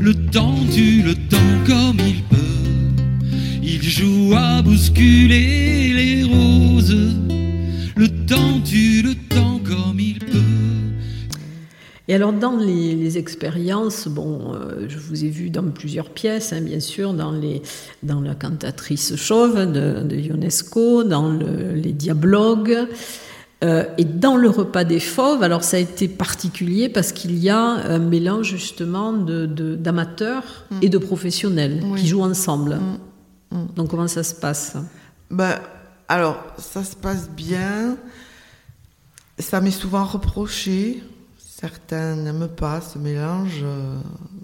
le 0.00 0.14
temps 0.30 0.64
tue 0.72 1.02
le 1.02 1.14
temps 1.14 1.58
comme 1.66 1.98
il 2.06 2.22
peut. 2.22 3.28
Il 3.62 3.82
joue 3.82 4.34
à 4.34 4.62
bousculer 4.62 5.92
les 5.92 6.24
roses, 6.24 6.53
Et 12.06 12.14
alors, 12.14 12.34
dans 12.34 12.56
les, 12.56 12.94
les 12.94 13.16
expériences, 13.16 14.08
bon, 14.08 14.54
euh, 14.54 14.86
je 14.88 14.98
vous 14.98 15.24
ai 15.24 15.28
vu 15.28 15.48
dans 15.48 15.62
plusieurs 15.64 16.10
pièces, 16.10 16.52
hein, 16.52 16.60
bien 16.60 16.80
sûr, 16.80 17.14
dans, 17.14 17.32
les, 17.32 17.62
dans 18.02 18.20
la 18.20 18.34
cantatrice 18.34 19.16
chauve 19.16 19.56
de, 19.72 20.02
de 20.02 20.16
Ionesco, 20.16 21.02
dans 21.04 21.30
le- 21.30 21.72
les 21.72 21.92
diablogues, 21.92 22.86
euh, 23.64 23.84
et 23.96 24.04
dans 24.04 24.36
le 24.36 24.50
repas 24.50 24.84
des 24.84 25.00
fauves. 25.00 25.42
Alors, 25.42 25.64
ça 25.64 25.78
a 25.78 25.80
été 25.80 26.06
particulier 26.08 26.90
parce 26.90 27.10
qu'il 27.12 27.38
y 27.38 27.48
a 27.48 27.58
un 27.58 27.98
mélange 28.00 28.50
justement 28.50 29.14
de- 29.14 29.46
de- 29.46 29.74
d'amateurs 29.74 30.66
et 30.82 30.90
de 30.90 30.98
professionnels 30.98 31.80
Oui. 31.86 32.02
qui 32.02 32.06
jouent 32.06 32.20
ensemble. 32.24 32.80
Mm, 33.50 33.56
mm. 33.56 33.66
Donc, 33.76 33.88
comment 33.88 34.08
ça 34.08 34.22
se 34.22 34.34
passe? 34.34 34.76
Ben, 35.30 35.58
alors, 36.08 36.44
ça 36.58 36.84
se 36.84 36.94
passe 36.96 37.30
bien. 37.30 37.96
Ça 39.38 39.62
m'est 39.62 39.70
souvent 39.70 40.04
reproché. 40.04 41.02
Certains 41.64 42.16
n'aiment 42.16 42.46
pas 42.46 42.82
ce 42.82 42.98
mélange 42.98 43.60
euh, 43.62 43.98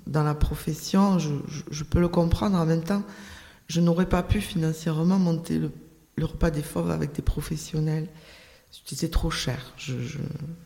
dans 0.06 0.24
la 0.24 0.34
profession. 0.34 1.18
Je, 1.18 1.84
peux 1.84 2.00
le 2.00 2.08
comprendre. 2.08 2.56
En 2.56 2.64
même 2.64 2.82
temps, 2.82 3.02
je 3.66 3.82
n'aurais 3.82 4.08
pas 4.08 4.22
pu 4.22 4.40
financièrement 4.40 5.18
monter 5.18 5.60
le, 6.16 6.24
repas 6.24 6.50
des 6.50 6.62
fauves 6.62 6.90
avec 6.90 7.12
des 7.12 7.20
professionnels. 7.20 8.08
C'était 8.86 9.10
trop 9.10 9.30
cher. 9.30 9.74
Je, 9.76 10.00
je, 10.00 10.18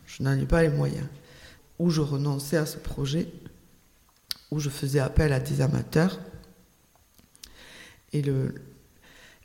je 0.06 0.22
n'en 0.22 0.38
ai 0.38 0.46
pas 0.46 0.62
les 0.62 0.68
moyens. 0.68 1.08
Ou 1.80 1.90
je 1.90 2.02
renonçais 2.02 2.56
à 2.56 2.66
ce 2.66 2.76
projet, 2.76 3.32
ou 4.52 4.60
je 4.60 4.70
faisais 4.70 5.00
appel 5.00 5.32
à 5.32 5.40
des 5.40 5.60
amateurs. 5.60 6.20
Et 8.12 8.22
le, 8.22 8.54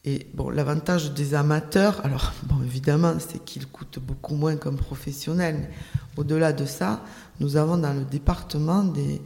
et 0.06 0.28
bon, 0.34 0.50
l'avantage 0.50 1.14
des 1.14 1.34
amateurs, 1.34 2.00
alors 2.06 2.32
bon, 2.44 2.64
évidemment, 2.64 3.16
c'est 3.20 3.44
qu'ils 3.44 3.68
coûtent 3.68 4.00
beaucoup 4.00 4.36
moins 4.36 4.56
qu'un 4.56 4.74
professionnel. 4.74 5.70
Au-delà 6.16 6.54
de 6.54 6.66
ça, 6.66 7.04
nous 7.40 7.58
avons 7.58 7.78
dans 7.78 7.94
le 7.94 8.06
département 8.06 8.84
des 8.84 9.22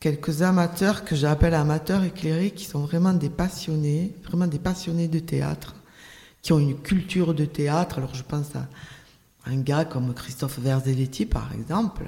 quelques 0.00 0.42
amateurs 0.42 1.04
que 1.04 1.14
j'appelle 1.14 1.54
amateurs 1.54 2.04
éclairés, 2.04 2.50
qui 2.52 2.64
sont 2.64 2.80
vraiment 2.80 3.12
des 3.12 3.28
passionnés, 3.30 4.14
vraiment 4.24 4.46
des 4.46 4.58
passionnés 4.58 5.08
de 5.08 5.18
théâtre, 5.18 5.74
qui 6.42 6.52
ont 6.52 6.58
une 6.58 6.78
culture 6.78 7.34
de 7.34 7.44
théâtre. 7.44 7.98
Alors 7.98 8.14
je 8.14 8.22
pense 8.22 8.54
à 8.56 8.66
un 9.46 9.56
gars 9.58 9.84
comme 9.84 10.14
Christophe 10.14 10.58
Verzelletti, 10.58 11.26
par 11.26 11.52
exemple. 11.52 12.04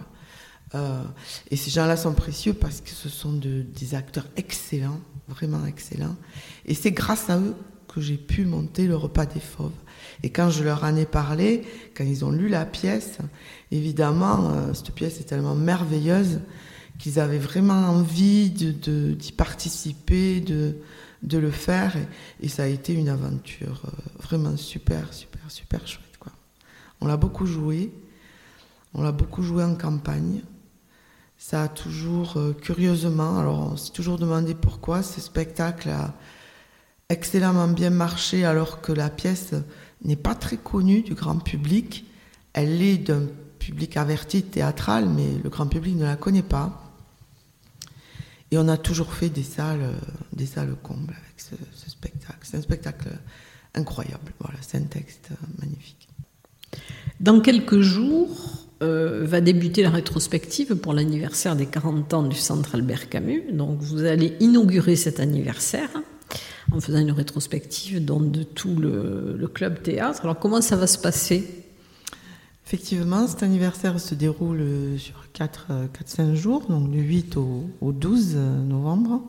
Euh, 0.75 1.03
et 1.51 1.57
ces 1.57 1.71
gens-là 1.71 1.97
sont 1.97 2.13
précieux 2.15 2.55
parce 2.55 2.81
que 2.81 2.91
ce 2.91 3.09
sont 3.09 3.33
de- 3.33 3.63
des 3.63 3.95
acteurs 3.95 4.27
excellents, 4.37 5.01
vraiment 5.29 5.65
excellents. 5.67 6.17
Et 6.65 6.75
c'est 6.75 6.93
grâce 6.93 7.31
à 7.31 7.39
eux 7.39 7.55
j'ai 8.01 8.17
pu 8.17 8.45
monter 8.45 8.87
le 8.87 8.97
repas 8.97 9.27
des 9.27 9.41
fauves. 9.41 9.73
Et 10.23 10.31
quand 10.31 10.51
je 10.51 10.65
leur 10.65 10.85
en 10.85 10.97
ai 10.97 11.07
parlé, 11.07 11.63
quand 11.97 12.05
ils 12.05 12.25
ont 12.25 12.31
lu 12.31 12.49
la 12.49 12.65
pièce, 12.65 13.19
évidemment, 13.71 14.51
euh, 14.51 14.75
cette 14.75 14.93
pièce 14.93 15.21
est 15.21 15.25
tellement 15.25 15.55
merveilleuse 15.55 16.41
qu'ils 16.99 17.21
avaient 17.21 17.39
vraiment 17.39 17.89
envie 17.89 18.51
d'y 18.51 19.33
participer, 19.33 20.41
de, 20.41 20.75
le 21.39 21.51
faire. 21.51 21.97
Et, 21.97 22.47
et 22.47 22.49
ça 22.49 22.65
a 22.65 22.67
été 22.67 22.95
une 22.95 23.09
aventure 23.09 23.83
euh, 23.85 23.91
vraiment 24.23 24.57
super, 24.57 25.13
super, 25.13 25.43
super 25.49 25.87
chouette. 25.87 26.17
Quoi. 26.19 26.33
On 27.01 27.07
l'a 27.07 27.17
beaucoup 27.17 27.47
joué. 27.47 27.93
On 28.95 29.03
l'a 29.03 29.13
beaucoup 29.13 29.43
joué 29.43 29.63
en 29.63 29.75
campagne. 29.75 30.41
Ça 31.39 31.65
a 31.65 31.69
toujours, 31.69 32.39
euh, 32.39 32.55
curieusement, 32.55 33.39
alors 33.39 33.73
on 33.73 33.77
s'est 33.77 33.93
toujours 33.93 34.19
demandé 34.19 34.55
pourquoi 34.55 35.03
ce 35.03 35.21
spectacle 35.21 35.91
a 35.91 36.15
excellemment 37.09 37.69
bien 37.69 37.91
marché 37.91 38.45
alors 38.45 38.81
que 38.81 38.93
la 38.93 39.11
pièce 39.11 39.55
n'est 40.05 40.17
pas 40.17 40.35
très 40.35 40.57
connue 40.57 41.03
du 41.03 41.15
grand 41.15 41.39
public. 41.39 42.05
Elle 42.53 42.83
est 42.83 42.99
d'un 42.99 43.27
public 43.59 43.97
averti 43.97 44.43
théâtral, 44.43 45.09
mais 45.09 45.27
le 45.43 45.51
grand 45.51 45.67
public 45.67 45.97
ne 45.97 46.05
la 46.05 46.17
connaît 46.17 46.43
pas. 46.43 46.83
Et 48.51 48.59
on 48.59 48.69
a 48.69 48.77
toujours 48.77 49.13
fait 49.13 49.29
des 49.29 49.43
salles, 49.43 49.95
des 50.33 50.47
salles 50.47 50.77
combles 50.83 51.15
avec 51.15 51.41
ce, 51.41 51.91
spectacle. 51.91 52.39
C'est 52.43 52.57
un 52.57 52.63
spectacle 52.63 53.09
incroyable. 53.75 54.33
Voilà, 54.39 54.59
c'est 54.61 54.79
un 54.79 54.83
texte 54.83 55.31
magnifique. 55.61 56.09
Dans 57.19 57.41
quelques 57.41 57.81
jours, 57.81 58.67
euh, 58.83 59.25
va 59.25 59.41
débuter 59.41 59.83
la 59.83 59.91
rétrospective 59.91 60.77
pour 60.77 60.93
l'anniversaire 60.93 61.57
des 61.57 61.67
40 61.67 62.15
ans 62.15 62.23
du 62.23 62.37
Centre 62.37 62.75
Albert 62.75 63.09
Camus. 63.09 63.43
Donc 63.53 63.79
vous 63.81 64.05
allez 64.05 64.37
inaugurer 64.39 64.97
cet 64.97 65.19
anniversaire 65.19 65.89
en 66.73 66.81
faisant 66.81 66.99
une 66.99 67.13
rétrospective 67.13 68.05
de 68.05 68.43
tout 68.43 68.77
le, 68.77 69.51
club 69.53 69.83
théâtre. 69.83 70.21
Alors 70.23 70.39
comment 70.39 70.61
ça 70.61 70.77
va 70.77 70.87
se 70.87 70.99
passer? 70.99 71.65
Effectivement, 72.67 73.29
cet 73.29 73.43
anniversaire 73.45 74.01
se 74.01 74.15
déroule 74.15 74.99
sur 74.99 75.25
4-5 75.35 76.35
jours, 76.35 76.67
donc 76.69 76.91
du 76.91 77.01
8 77.01 77.37
au, 77.37 77.71
au, 77.81 77.93
12 77.93 78.37
novembre. 78.37 79.23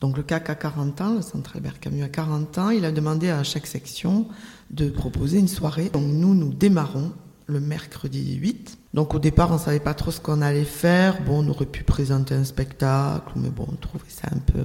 Donc 0.00 0.16
le 0.16 0.22
CAC 0.22 0.50
a 0.50 0.54
40 0.54 1.00
ans, 1.00 1.14
le 1.14 1.22
Centre 1.22 1.56
Albert 1.56 1.80
Camus 1.80 2.02
a 2.02 2.08
40 2.08 2.58
ans. 2.58 2.70
Il 2.70 2.84
a 2.84 2.92
demandé 2.92 3.28
à 3.28 3.42
chaque 3.44 3.66
section 3.66 4.26
de 4.70 4.88
proposer 4.88 5.38
une 5.38 5.48
soirée. 5.48 5.90
Donc 5.90 6.04
nous, 6.04 6.34
nous 6.34 6.52
démarrons 6.52 7.12
le 7.46 7.60
mercredi 7.60 8.36
8. 8.36 8.78
Donc 8.94 9.14
au 9.14 9.18
départ, 9.18 9.52
on 9.52 9.58
savait 9.58 9.80
pas 9.80 9.94
trop 9.94 10.10
ce 10.10 10.20
qu'on 10.20 10.42
allait 10.42 10.64
faire. 10.64 11.22
Bon, 11.22 11.44
on 11.44 11.48
aurait 11.48 11.66
pu 11.66 11.84
présenter 11.84 12.34
un 12.34 12.44
spectacle, 12.44 13.32
mais 13.36 13.50
bon, 13.50 13.66
on 13.70 13.76
trouvait 13.76 14.04
ça 14.08 14.28
un 14.32 14.38
peu, 14.38 14.64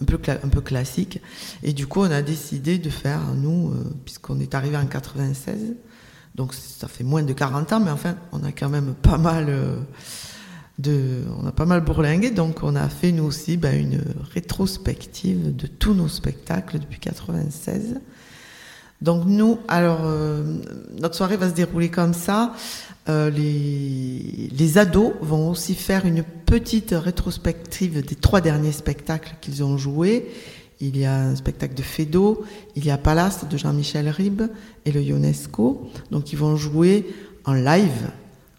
un 0.00 0.04
peu, 0.04 0.18
un 0.30 0.48
peu 0.48 0.60
classique. 0.60 1.20
Et 1.62 1.72
du 1.72 1.86
coup, 1.86 2.00
on 2.00 2.10
a 2.10 2.22
décidé 2.22 2.78
de 2.78 2.90
faire, 2.90 3.20
nous, 3.34 3.70
euh, 3.70 3.94
puisqu'on 4.04 4.40
est 4.40 4.54
arrivé 4.54 4.76
en 4.76 4.86
96, 4.86 5.74
donc 6.34 6.54
ça 6.54 6.86
fait 6.86 7.04
moins 7.04 7.22
de 7.22 7.32
40 7.32 7.72
ans, 7.72 7.80
mais 7.80 7.90
enfin, 7.90 8.16
on 8.32 8.44
a 8.44 8.52
quand 8.52 8.68
même 8.68 8.94
pas 8.94 9.16
mal 9.16 9.46
euh, 9.48 9.78
de, 10.78 11.22
on 11.40 11.46
a 11.46 11.52
pas 11.52 11.64
mal 11.64 11.80
bourlingué. 11.80 12.30
Donc 12.30 12.62
on 12.62 12.76
a 12.76 12.88
fait 12.88 13.10
nous 13.12 13.24
aussi 13.24 13.56
ben, 13.56 13.78
une 13.78 14.02
rétrospective 14.32 15.56
de 15.56 15.66
tous 15.66 15.94
nos 15.94 16.08
spectacles 16.08 16.78
depuis 16.78 17.00
96. 17.00 18.00
Donc 19.02 19.24
nous, 19.26 19.58
alors 19.68 20.00
euh, 20.04 20.42
notre 20.98 21.14
soirée 21.14 21.36
va 21.36 21.48
se 21.50 21.54
dérouler 21.54 21.90
comme 21.90 22.14
ça. 22.14 22.54
Euh, 23.08 23.30
les, 23.30 24.50
les 24.52 24.78
ados 24.78 25.12
vont 25.20 25.50
aussi 25.50 25.74
faire 25.74 26.06
une 26.06 26.22
petite 26.22 26.94
rétrospective 26.96 28.04
des 28.04 28.16
trois 28.16 28.40
derniers 28.40 28.72
spectacles 28.72 29.36
qu'ils 29.40 29.62
ont 29.62 29.76
joués. 29.76 30.30
Il 30.80 30.96
y 30.98 31.04
a 31.04 31.14
un 31.14 31.36
spectacle 31.36 31.74
de 31.74 31.82
Fedo, 31.82 32.44
il 32.74 32.84
y 32.84 32.90
a 32.90 32.98
Palace 32.98 33.48
de 33.48 33.56
Jean-Michel 33.56 34.08
Ribes 34.08 34.42
et 34.84 34.92
le 34.92 35.00
UNESCO. 35.00 35.90
Donc 36.10 36.32
ils 36.32 36.38
vont 36.38 36.56
jouer 36.56 37.14
en 37.44 37.54
live, 37.54 38.10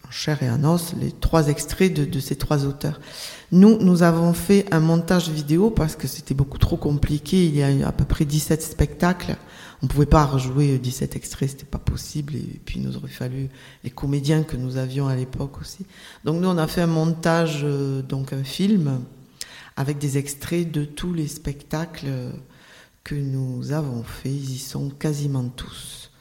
en 0.08 0.12
chair 0.12 0.42
et 0.42 0.50
en 0.50 0.64
os, 0.64 0.94
les 1.00 1.12
trois 1.12 1.48
extraits 1.50 1.94
de, 1.94 2.06
de 2.06 2.20
ces 2.20 2.36
trois 2.36 2.66
auteurs. 2.66 3.00
Nous, 3.52 3.78
nous 3.80 4.04
avons 4.04 4.34
fait 4.34 4.66
un 4.72 4.80
montage 4.80 5.30
vidéo 5.30 5.70
parce 5.70 5.96
que 5.96 6.08
c'était 6.08 6.34
beaucoup 6.34 6.58
trop 6.58 6.78
compliqué. 6.78 7.46
Il 7.46 7.56
y 7.56 7.64
a 7.64 7.88
à 7.88 7.92
peu 7.92 8.06
près 8.06 8.26
17 8.26 8.62
spectacles. 8.62 9.38
On 9.82 9.86
ne 9.86 9.92
pouvait 9.92 10.08
pas 10.08 10.26
rejouer 10.26 10.80
17 10.80 11.16
extraits, 11.16 11.50
c'était 11.50 11.66
pas 11.66 11.78
possible. 11.78 12.36
Et 12.36 12.60
puis, 12.66 12.80
il 12.80 12.84
nous 12.84 12.98
aurait 12.98 13.08
fallu 13.08 13.50
les 13.84 13.90
comédiens 13.90 14.44
que 14.44 14.58
nous 14.58 14.78
avions 14.78 15.08
à 15.08 15.16
l'époque 15.16 15.62
aussi. 15.62 15.86
Donc, 16.24 16.42
nous, 16.42 16.48
on 16.48 16.58
a 16.58 16.68
fait 16.68 16.82
un 16.82 16.88
montage, 16.88 17.62
euh, 17.64 18.02
donc 18.02 18.34
un 18.34 18.44
film, 18.44 19.02
avec 19.76 20.00
des 20.00 20.18
extraits 20.18 20.72
de 20.72 20.84
tous 20.84 21.14
les 21.14 21.28
spectacles 21.28 22.08
que 23.04 23.16
nous 23.16 23.72
avons 23.72 24.04
faits. 24.04 24.32
Ils 24.32 24.56
y 24.56 24.58
sont 24.58 24.90
quasiment 24.90 25.48
tous. 25.48 26.12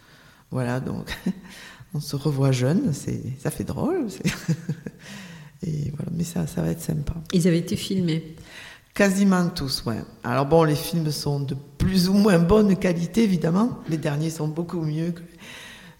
Voilà, 0.50 0.80
donc, 0.80 1.16
on 1.94 2.00
se 2.00 2.14
revoit 2.14 2.52
jeune, 2.52 2.92
ça 2.92 3.50
fait 3.50 3.64
drôle. 3.64 4.06
Et 5.66 5.90
voilà, 5.96 6.12
mais 6.14 6.24
ça, 6.24 6.46
ça 6.46 6.62
va 6.62 6.68
être 6.68 6.82
sympa. 6.82 7.14
Ils 7.32 7.48
avaient 7.48 7.58
été 7.58 7.76
filmés 7.76 8.36
Quasiment 8.96 9.50
tous, 9.50 9.84
ouais. 9.84 9.98
Alors 10.24 10.46
bon, 10.46 10.64
les 10.64 10.74
films 10.74 11.10
sont 11.10 11.38
de 11.38 11.54
plus 11.54 12.08
ou 12.08 12.14
moins 12.14 12.38
bonne 12.38 12.74
qualité, 12.78 13.24
évidemment. 13.24 13.78
Les 13.90 13.98
derniers 13.98 14.30
sont 14.30 14.48
beaucoup 14.48 14.80
mieux. 14.80 15.10
Que... 15.10 15.20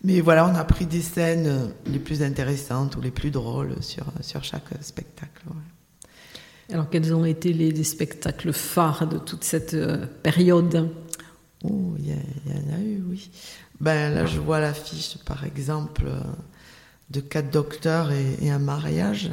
Mais 0.02 0.22
voilà, 0.22 0.46
on 0.46 0.54
a 0.54 0.64
pris 0.64 0.86
des 0.86 1.02
scènes 1.02 1.74
les 1.84 1.98
plus 1.98 2.22
intéressantes 2.22 2.96
ou 2.96 3.02
les 3.02 3.10
plus 3.10 3.30
drôles 3.30 3.82
sur, 3.82 4.06
sur 4.22 4.42
chaque 4.44 4.70
spectacle. 4.80 5.42
Ouais. 5.46 6.72
Alors, 6.72 6.88
quels 6.88 7.14
ont 7.14 7.26
été 7.26 7.52
les, 7.52 7.70
les, 7.70 7.84
spectacles 7.84 8.54
phares 8.54 9.06
de 9.06 9.18
toute 9.18 9.44
cette 9.44 9.74
euh, 9.74 10.06
période? 10.22 10.88
Oh, 11.64 11.96
il 11.98 12.06
y, 12.06 12.08
y, 12.08 12.12
en 12.54 12.74
a 12.74 12.80
eu, 12.80 13.04
oui. 13.10 13.30
Ben, 13.78 14.14
là, 14.14 14.24
je 14.24 14.40
vois 14.40 14.58
l'affiche, 14.58 15.18
par 15.18 15.44
exemple, 15.44 16.06
de 17.10 17.20
Quatre 17.20 17.50
docteurs 17.50 18.10
et, 18.10 18.38
et 18.40 18.50
un 18.50 18.58
mariage. 18.58 19.30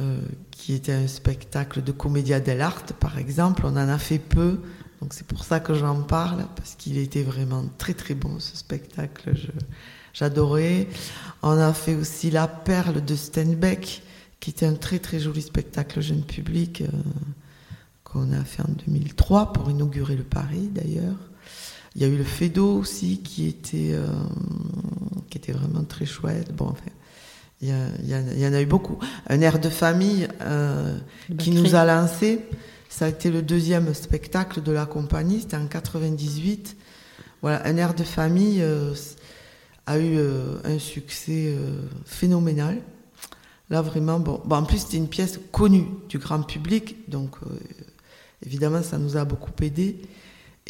Euh, 0.00 0.18
qui 0.50 0.74
était 0.74 0.92
un 0.92 1.08
spectacle 1.08 1.82
de 1.82 1.92
comédia 1.92 2.38
dell'arte, 2.38 2.92
par 2.92 3.18
exemple. 3.18 3.62
On 3.64 3.70
en 3.70 3.76
a 3.76 3.98
fait 3.98 4.18
peu, 4.18 4.60
donc 5.00 5.14
c'est 5.14 5.26
pour 5.26 5.44
ça 5.44 5.58
que 5.58 5.74
j'en 5.74 6.02
parle, 6.02 6.46
parce 6.54 6.74
qu'il 6.74 6.98
était 6.98 7.22
vraiment 7.22 7.64
très 7.78 7.94
très 7.94 8.14
bon 8.14 8.38
ce 8.38 8.56
spectacle. 8.56 9.32
J'adorais. 10.14 10.86
On 11.42 11.58
a 11.58 11.72
fait 11.72 11.94
aussi 11.94 12.30
La 12.30 12.46
Perle 12.46 13.04
de 13.04 13.14
Steinbeck, 13.14 14.02
qui 14.38 14.50
était 14.50 14.66
un 14.66 14.74
très 14.74 14.98
très 14.98 15.18
joli 15.18 15.42
spectacle 15.42 16.00
jeune 16.00 16.24
public 16.24 16.82
euh, 16.82 16.86
qu'on 18.04 18.32
a 18.32 18.44
fait 18.44 18.62
en 18.62 18.72
2003 18.86 19.52
pour 19.52 19.70
inaugurer 19.70 20.16
le 20.16 20.24
Paris 20.24 20.70
d'ailleurs. 20.72 21.16
Il 21.94 22.02
y 22.02 22.04
a 22.04 22.08
eu 22.08 22.16
le 22.16 22.24
Fedo 22.24 22.78
aussi 22.78 23.22
qui 23.22 23.46
était, 23.46 23.92
euh, 23.92 24.06
qui 25.28 25.38
était 25.38 25.52
vraiment 25.52 25.84
très 25.84 26.06
chouette. 26.06 26.54
Bon, 26.54 26.66
enfin, 26.68 26.90
il 27.62 27.68
y, 27.68 27.72
a, 27.72 27.76
il, 28.02 28.08
y 28.08 28.14
a, 28.14 28.20
il 28.20 28.38
y, 28.38 28.46
en 28.46 28.54
a 28.54 28.60
eu 28.60 28.66
beaucoup. 28.66 28.98
Un 29.28 29.40
air 29.42 29.58
de 29.58 29.68
famille 29.68 30.28
euh, 30.40 30.96
qui 31.38 31.50
nous 31.50 31.74
a 31.74 31.84
lancé. 31.84 32.40
Ça 32.88 33.04
a 33.04 33.08
été 33.08 33.30
le 33.30 33.42
deuxième 33.42 33.92
spectacle 33.94 34.62
de 34.62 34.72
la 34.72 34.86
compagnie. 34.86 35.40
C'était 35.42 35.56
en 35.56 35.66
98. 35.66 36.76
Voilà, 37.42 37.66
un 37.66 37.76
air 37.76 37.94
de 37.94 38.02
famille 38.02 38.62
euh, 38.62 38.94
a 39.86 39.98
eu 39.98 40.16
euh, 40.16 40.56
un 40.64 40.78
succès 40.78 41.54
euh, 41.56 41.82
phénoménal. 42.04 42.78
Là, 43.70 43.82
vraiment, 43.82 44.20
bon, 44.20 44.40
bon 44.44 44.56
en 44.56 44.64
plus, 44.64 44.78
c'était 44.78 44.96
une 44.96 45.08
pièce 45.08 45.40
connue 45.52 45.86
du 46.08 46.18
grand 46.18 46.42
public. 46.42 47.08
Donc, 47.08 47.36
euh, 47.42 47.56
évidemment, 48.44 48.82
ça 48.82 48.98
nous 48.98 49.16
a 49.16 49.24
beaucoup 49.24 49.50
aidé. 49.62 50.00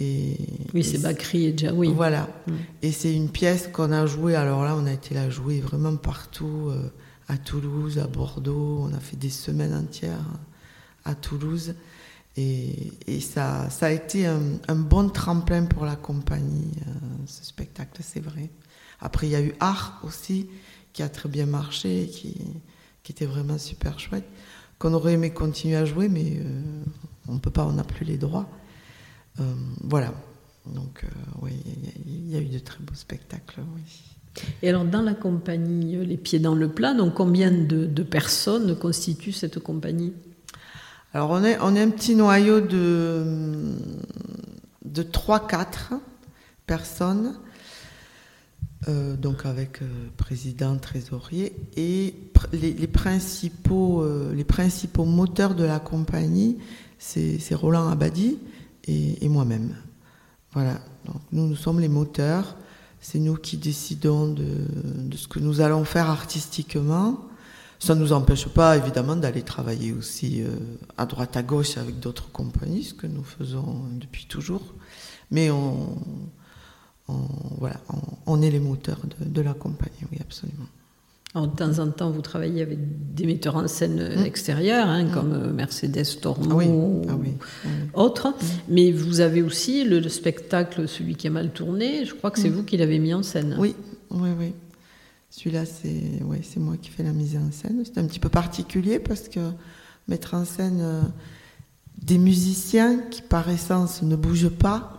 Et, 0.00 0.36
oui, 0.74 0.82
c'est 0.82 0.98
Bakri 0.98 1.46
et 1.46 1.56
Jaoui. 1.56 1.92
Voilà. 1.92 2.28
Mm. 2.46 2.52
Et 2.82 2.92
c'est 2.92 3.14
une 3.14 3.28
pièce 3.28 3.68
qu'on 3.72 3.92
a 3.92 4.06
jouée. 4.06 4.34
Alors 4.34 4.64
là, 4.64 4.74
on 4.76 4.86
a 4.86 4.92
été 4.92 5.14
la 5.14 5.30
jouer 5.30 5.60
vraiment 5.60 5.96
partout, 5.96 6.68
euh, 6.70 6.90
à 7.28 7.36
Toulouse, 7.36 7.98
à 7.98 8.06
Bordeaux. 8.06 8.80
On 8.80 8.92
a 8.94 9.00
fait 9.00 9.16
des 9.16 9.30
semaines 9.30 9.74
entières 9.74 10.24
à 11.04 11.14
Toulouse. 11.14 11.74
Et, 12.36 12.92
et 13.06 13.20
ça, 13.20 13.68
ça 13.70 13.86
a 13.86 13.90
été 13.90 14.26
un, 14.26 14.40
un, 14.68 14.76
bon 14.76 15.08
tremplin 15.08 15.64
pour 15.64 15.84
la 15.84 15.96
compagnie, 15.96 16.70
euh, 16.86 16.92
ce 17.26 17.44
spectacle, 17.44 18.00
c'est 18.04 18.20
vrai. 18.20 18.50
Après, 19.00 19.26
il 19.26 19.30
y 19.30 19.34
a 19.34 19.42
eu 19.42 19.52
Art 19.58 20.00
aussi, 20.04 20.48
qui 20.92 21.02
a 21.02 21.08
très 21.08 21.28
bien 21.28 21.46
marché, 21.46 22.08
qui, 22.12 22.36
qui 23.02 23.12
était 23.12 23.26
vraiment 23.26 23.58
super 23.58 23.98
chouette, 23.98 24.26
qu'on 24.78 24.94
aurait 24.94 25.14
aimé 25.14 25.30
continuer 25.30 25.76
à 25.76 25.84
jouer, 25.84 26.08
mais 26.08 26.38
euh, 26.38 26.62
on 27.28 27.34
ne 27.34 27.38
peut 27.38 27.50
pas, 27.50 27.64
on 27.66 27.72
n'a 27.72 27.84
plus 27.84 28.04
les 28.04 28.16
droits. 28.16 28.48
Euh, 29.40 29.44
voilà. 29.82 30.12
Donc, 30.66 31.04
euh, 31.04 31.08
oui, 31.42 31.52
il 32.06 32.28
y, 32.28 32.32
y, 32.32 32.36
a 32.36 32.40
eu 32.40 32.46
de 32.46 32.58
très 32.58 32.78
beaux 32.80 32.94
spectacles, 32.94 33.60
oui. 33.74 33.82
Et 34.62 34.68
alors, 34.68 34.84
dans 34.84 35.02
la 35.02 35.14
compagnie 35.14 35.96
Les 36.04 36.16
Pieds 36.16 36.38
dans 36.38 36.54
le 36.54 36.68
Plat, 36.68 36.94
donc 36.94 37.14
combien 37.14 37.50
de, 37.50 37.86
de 37.86 38.02
personnes 38.02 38.76
constituent 38.76 39.32
cette 39.32 39.58
compagnie? 39.58 40.12
Alors, 41.12 41.30
on 41.30 41.42
est, 41.42 41.58
on 41.60 41.74
est 41.74 41.82
un 41.82 41.90
petit 41.90 42.14
noyau 42.14 42.60
de, 42.60 43.74
de 44.84 45.02
3-4 45.02 45.98
personnes, 46.66 47.36
euh, 48.88 49.16
donc 49.16 49.44
avec 49.44 49.82
euh, 49.82 49.86
président, 50.16 50.76
trésorier, 50.76 51.52
et 51.76 52.14
pr 52.32 52.46
les, 52.52 52.72
les, 52.72 52.86
principaux, 52.86 54.02
euh, 54.02 54.32
les 54.34 54.44
principaux 54.44 55.04
moteurs 55.04 55.56
de 55.56 55.64
la 55.64 55.80
compagnie, 55.80 56.58
c'est 56.98 57.54
Roland 57.54 57.88
Abadi, 57.88 58.38
et, 58.90 59.28
moi-même. 59.28 59.74
Voilà, 60.52 60.80
nous, 61.32 61.46
nous 61.46 61.56
sommes 61.56 61.80
les 61.80 61.88
moteurs, 61.88 62.56
c'est 63.00 63.18
nous 63.18 63.36
qui 63.36 63.56
décidons 63.56 64.28
de, 64.32 64.46
ce 65.16 65.28
que 65.28 65.38
nous 65.38 65.60
allons 65.60 65.84
faire 65.84 66.10
artistiquement. 66.10 67.20
Ça 67.78 67.94
ne 67.94 68.00
nous 68.00 68.12
empêche 68.12 68.46
pas, 68.46 68.76
évidemment, 68.76 69.16
d'aller 69.16 69.42
travailler 69.42 69.92
aussi 69.92 70.42
euh, 70.42 70.50
à 70.98 71.06
droite, 71.06 71.36
à 71.36 71.42
gauche 71.42 71.78
avec 71.78 71.98
d'autres 71.98 72.30
compagnies, 72.30 72.84
ce 72.84 72.94
que 72.94 73.06
nous 73.06 73.24
faisons 73.24 73.84
depuis 73.92 74.26
toujours. 74.26 74.74
Mais 75.30 75.50
on, 75.50 75.96
voilà, 77.58 77.80
on 78.26 78.42
est 78.42 78.50
les 78.50 78.60
moteurs 78.60 79.00
de, 79.18 79.24
de 79.24 79.40
la 79.40 79.54
compagnie, 79.54 80.04
oui, 80.12 80.18
absolument. 80.20 80.66
Alors, 81.34 81.46
de 81.46 81.54
temps 81.56 81.78
en 81.78 81.88
temps, 81.90 82.10
vous 82.10 82.22
travaillez 82.22 82.60
avec 82.60 82.78
des 83.14 83.24
metteurs 83.24 83.54
en 83.54 83.68
scène 83.68 84.00
extérieurs, 84.24 84.88
hein, 84.88 85.06
comme 85.14 85.32
euh, 85.32 85.52
Mercedes 85.52 86.18
Tormo 86.20 86.48
Ah 86.50 86.56
oui, 86.56 86.66
ah 87.08 87.14
oui, 87.20 87.28
oui. 87.64 87.70
autres. 87.94 88.34
Mais 88.68 88.90
vous 88.90 89.20
avez 89.20 89.40
aussi 89.40 89.84
le, 89.84 90.00
le 90.00 90.08
spectacle, 90.08 90.88
celui 90.88 91.14
qui 91.14 91.28
a 91.28 91.30
mal 91.30 91.50
tourné. 91.52 92.04
Je 92.04 92.14
crois 92.14 92.32
que 92.32 92.40
c'est 92.40 92.48
vous 92.48 92.64
qui 92.64 92.76
l'avez 92.76 92.98
mis 92.98 93.14
en 93.14 93.22
scène. 93.22 93.54
Oui, 93.60 93.76
oui, 94.10 94.30
oui. 94.36 94.52
Celui-là, 95.30 95.64
c'est 95.66 96.20
ouais, 96.24 96.40
c'est 96.42 96.58
moi 96.58 96.74
qui 96.82 96.90
fais 96.90 97.04
la 97.04 97.12
mise 97.12 97.36
en 97.36 97.52
scène. 97.52 97.80
C'est 97.84 97.98
un 97.98 98.06
petit 98.06 98.18
peu 98.18 98.28
particulier 98.28 98.98
parce 98.98 99.28
que 99.28 99.38
mettre 100.08 100.34
en 100.34 100.44
scène 100.44 100.80
euh, 100.80 101.02
des 102.02 102.18
musiciens 102.18 102.98
qui, 103.08 103.22
par 103.22 103.48
essence, 103.48 104.02
ne 104.02 104.16
bougent 104.16 104.48
pas, 104.50 104.98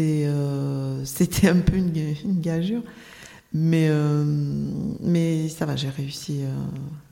euh, 0.00 1.00
c'était 1.04 1.46
un 1.48 1.60
peu 1.60 1.76
une, 1.76 1.92
ga- 1.92 2.18
une 2.24 2.40
gageure. 2.40 2.82
Mais, 3.56 3.86
euh, 3.88 4.24
mais 5.04 5.48
ça 5.50 5.66
va, 5.66 5.76
j'ai 5.76 5.90
réussi 5.90 6.40
euh, 6.42 6.52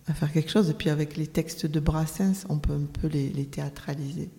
à 0.09 0.15
faire 0.15 0.33
quelque 0.33 0.51
chose. 0.51 0.71
Et 0.71 0.75
puis 0.75 0.89
avec 0.89 1.17
les 1.17 1.27
textes 1.27 1.67
de 1.67 1.79
Brassens, 1.79 2.47
on 2.49 2.59
peut 2.59 2.73
un 2.73 2.87
peu 2.87 3.07
les, 3.07 3.31
théâtraliser. 3.45 4.31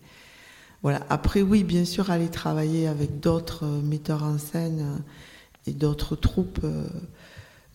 Voilà. 0.82 1.06
Après, 1.10 1.42
oui, 1.42 1.64
bien 1.64 1.86
sûr, 1.86 2.10
aller 2.10 2.30
travailler 2.30 2.88
avec 2.88 3.20
d'autres 3.20 3.66
euh, 3.66 3.82
metteurs 3.82 4.24
en 4.24 4.40
scène 4.40 4.80
euh, 4.82 5.70
et 5.70 5.74
d'autres 5.74 6.16
troupes, 6.16 6.66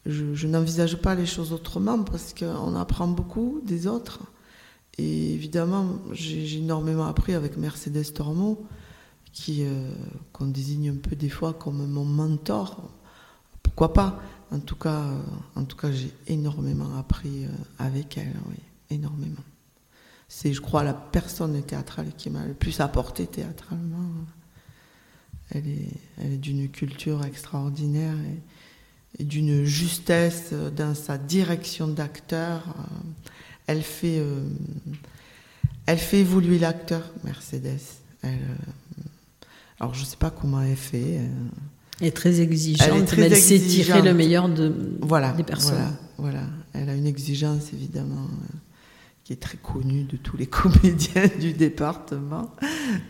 je, 0.04 0.46
n'envisage 0.46 0.96
pas 0.96 1.14
les 1.14 1.24
choses 1.24 1.54
autrement 1.54 2.02
parce 2.02 2.34
qu'on 2.34 2.76
apprend 2.76 3.08
beaucoup 3.08 3.62
des 3.64 3.86
autres. 3.86 4.20
Et 4.98 5.32
évidemment, 5.32 5.86
j'ai 6.12 6.58
énormément 6.58 7.06
appris 7.06 7.32
avec 7.32 7.56
Mercedes 7.56 8.12
Tormo, 8.12 8.66
qu'on 10.32 10.46
désigne 10.46 10.90
un 10.90 10.96
peu 10.96 11.16
des 11.16 11.30
fois 11.30 11.54
comme 11.54 11.86
mon 11.86 12.04
mentor. 12.04 12.90
Pourquoi 13.62 13.94
pas? 13.94 14.20
En 14.50 14.60
tout 14.60 14.76
cas, 14.76 15.02
euh, 15.02 15.20
en 15.56 15.64
tout 15.64 15.76
cas, 15.76 15.92
j'ai 15.92 16.12
énormément 16.26 16.96
appris 16.98 17.44
euh, 17.44 17.48
avec 17.78 18.16
elle, 18.16 18.34
oui, 18.48 18.56
énormément. 18.90 19.44
C'est, 20.28 20.52
je 20.52 20.60
crois, 20.60 20.84
la 20.84 20.94
personne 20.94 21.60
théâtrale 21.62 22.12
qui 22.16 22.30
m'a 22.30 22.46
le 22.46 22.54
plus 22.54 22.80
apporté 22.80 23.26
théâtralement. 23.26 24.10
Elle 25.50 25.68
est, 25.68 25.88
elle 26.18 26.32
est 26.34 26.38
d'une 26.38 26.68
culture 26.68 27.24
extraordinaire 27.24 28.14
et, 29.18 29.24
d'une 29.24 29.64
justesse 29.64 30.52
dans 30.52 30.94
sa 30.94 31.16
direction 31.18 31.88
d'acteur. 31.88 32.62
Euh, 32.68 32.82
Elle 33.66 33.82
fait, 33.82 34.22
elle 35.86 35.98
fait 35.98 36.20
évoluer 36.20 36.58
l'acteur, 36.58 37.02
Mercedes. 37.24 37.80
Alors, 39.80 39.94
je 39.94 40.00
ne 40.00 40.06
sais 40.06 40.16
pas 40.16 40.30
comment 40.30 40.60
elle 40.62 40.76
fait. 40.76 41.20
Elle 42.00 42.08
est 42.08 42.10
très 42.12 42.40
exigeante, 42.40 42.88
Elle 42.92 43.02
est 43.02 43.06
très 43.06 43.16
mais 43.22 43.26
elle 43.26 43.36
sait 43.36 43.58
tirer 43.58 43.60
exigeante. 43.80 44.04
le 44.04 44.14
meilleur 44.14 44.48
de, 44.48 44.72
voilà, 45.00 45.32
des 45.32 45.42
personnes. 45.42 45.74
Voilà, 46.16 46.40
voilà. 46.40 46.46
Elle 46.74 46.88
a 46.90 46.94
une 46.94 47.06
exigence 47.06 47.72
évidemment 47.72 48.26
euh, 48.30 48.56
qui 49.24 49.32
est 49.32 49.36
très 49.36 49.58
connue 49.58 50.04
de 50.04 50.16
tous 50.16 50.36
les 50.36 50.46
comédiens 50.60 51.28
du 51.40 51.52
département. 51.52 52.54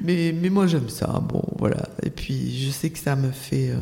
Mais, 0.01 0.33
mais 0.33 0.48
moi 0.48 0.66
j'aime 0.66 0.88
ça. 0.88 1.22
Bon, 1.29 1.42
voilà. 1.59 1.88
Et 2.03 2.11
puis 2.11 2.59
je 2.64 2.70
sais 2.70 2.88
que 2.90 2.98
ça 2.98 3.14
me 3.14 3.31
fait, 3.31 3.70
euh, 3.70 3.77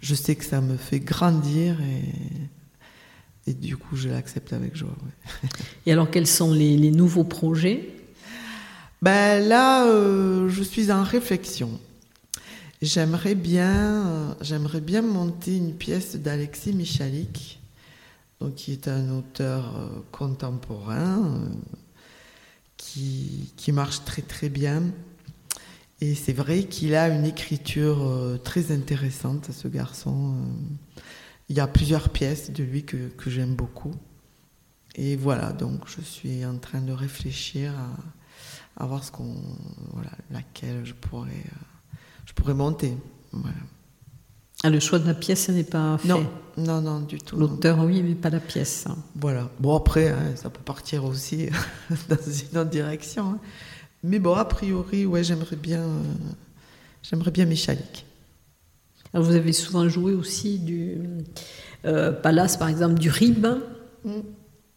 je 0.00 0.14
sais 0.14 0.34
que 0.34 0.44
ça 0.44 0.60
me 0.60 0.76
fait 0.76 0.98
grandir 1.00 1.76
et, 1.80 3.50
et 3.50 3.54
du 3.54 3.76
coup 3.76 3.94
je 3.96 4.08
l'accepte 4.08 4.52
avec 4.52 4.74
joie. 4.76 4.88
ouais. 4.88 5.48
Et 5.86 5.92
alors, 5.92 6.10
quels 6.10 6.26
sont 6.26 6.52
les, 6.52 6.76
les 6.76 6.90
nouveaux 6.90 7.24
projets? 7.24 7.90
Ben 9.00 9.38
là, 9.46 9.86
euh, 9.86 10.48
je 10.48 10.62
suis 10.64 10.90
en 10.90 11.04
réflexion. 11.04 11.70
J'aimerais 12.80 13.34
bien, 13.34 14.36
j'aimerais 14.40 14.80
bien 14.80 15.02
monter 15.02 15.56
une 15.56 15.74
pièce 15.74 16.14
d'Alexis 16.14 16.72
Michalik, 16.72 17.60
donc 18.40 18.54
qui 18.54 18.70
est 18.70 18.86
un 18.86 19.10
auteur 19.10 19.76
euh, 19.76 19.88
contemporain 20.12 21.24
euh, 21.24 21.48
qui, 22.76 23.52
qui 23.56 23.72
marche 23.72 24.04
très 24.04 24.22
très 24.22 24.48
bien. 24.48 24.84
Et 26.00 26.14
c'est 26.14 26.32
vrai 26.32 26.64
qu'il 26.64 26.94
a 26.94 27.08
une 27.08 27.24
écriture 27.24 28.06
euh, 28.06 28.38
très 28.38 28.70
intéressante, 28.70 29.50
ce 29.50 29.66
garçon. 29.66 30.36
Il 31.48 31.56
y 31.56 31.60
a 31.60 31.66
plusieurs 31.66 32.10
pièces 32.10 32.52
de 32.52 32.62
lui 32.62 32.84
que, 32.84 33.08
que 33.08 33.28
j'aime 33.28 33.56
beaucoup. 33.56 33.94
Et 34.94 35.16
voilà, 35.16 35.52
donc 35.52 35.88
je 35.88 36.00
suis 36.00 36.46
en 36.46 36.58
train 36.58 36.80
de 36.80 36.92
réfléchir 36.92 37.74
à, 38.76 38.86
voir 38.86 39.02
ce 39.02 39.10
qu'on, 39.10 39.34
voilà, 39.92 40.12
laquelle 40.30 40.84
je 40.84 40.94
pourrais, 40.94 41.44
je 42.28 42.32
pourrais 42.34 42.54
monter. 42.54 42.94
Voilà. 43.32 43.56
Ah, 44.64 44.70
Le 44.70 44.80
choix 44.80 44.98
de 44.98 45.06
la 45.06 45.14
pièce 45.14 45.48
n'est 45.48 45.64
pas 45.64 45.98
fait. 45.98 46.08
Non, 46.08 46.26
non, 46.56 46.80
non, 46.82 47.00
du 47.00 47.18
tout. 47.18 47.36
L'auteur, 47.36 47.78
oui, 47.84 48.02
mais 48.02 48.14
pas 48.14 48.30
la 48.30 48.40
pièce. 48.40 48.84
Voilà. 49.14 49.48
Bon, 49.60 49.76
après, 49.76 50.08
hein, 50.08 50.34
ça 50.34 50.50
peut 50.50 50.62
partir 50.64 51.04
aussi 51.04 51.48
dans 52.08 52.16
une 52.16 52.58
autre 52.58 52.70
direction. 52.70 53.30
hein. 53.30 53.38
Mais 54.02 54.18
bon, 54.18 54.34
a 54.34 54.44
priori, 54.44 55.06
ouais, 55.06 55.22
j'aimerais 55.24 55.56
bien, 55.56 55.80
euh, 55.82 56.02
j'aimerais 57.02 57.30
bien 57.30 57.44
Michalik. 57.46 58.04
Alors, 59.14 59.26
vous 59.26 59.34
avez 59.34 59.52
souvent 59.52 59.88
joué 59.88 60.12
aussi 60.12 60.58
du 60.58 60.98
euh, 61.84 62.12
Palace, 62.12 62.56
par 62.56 62.68
exemple, 62.68 62.94
du 62.98 63.10
Rib. 63.10 63.46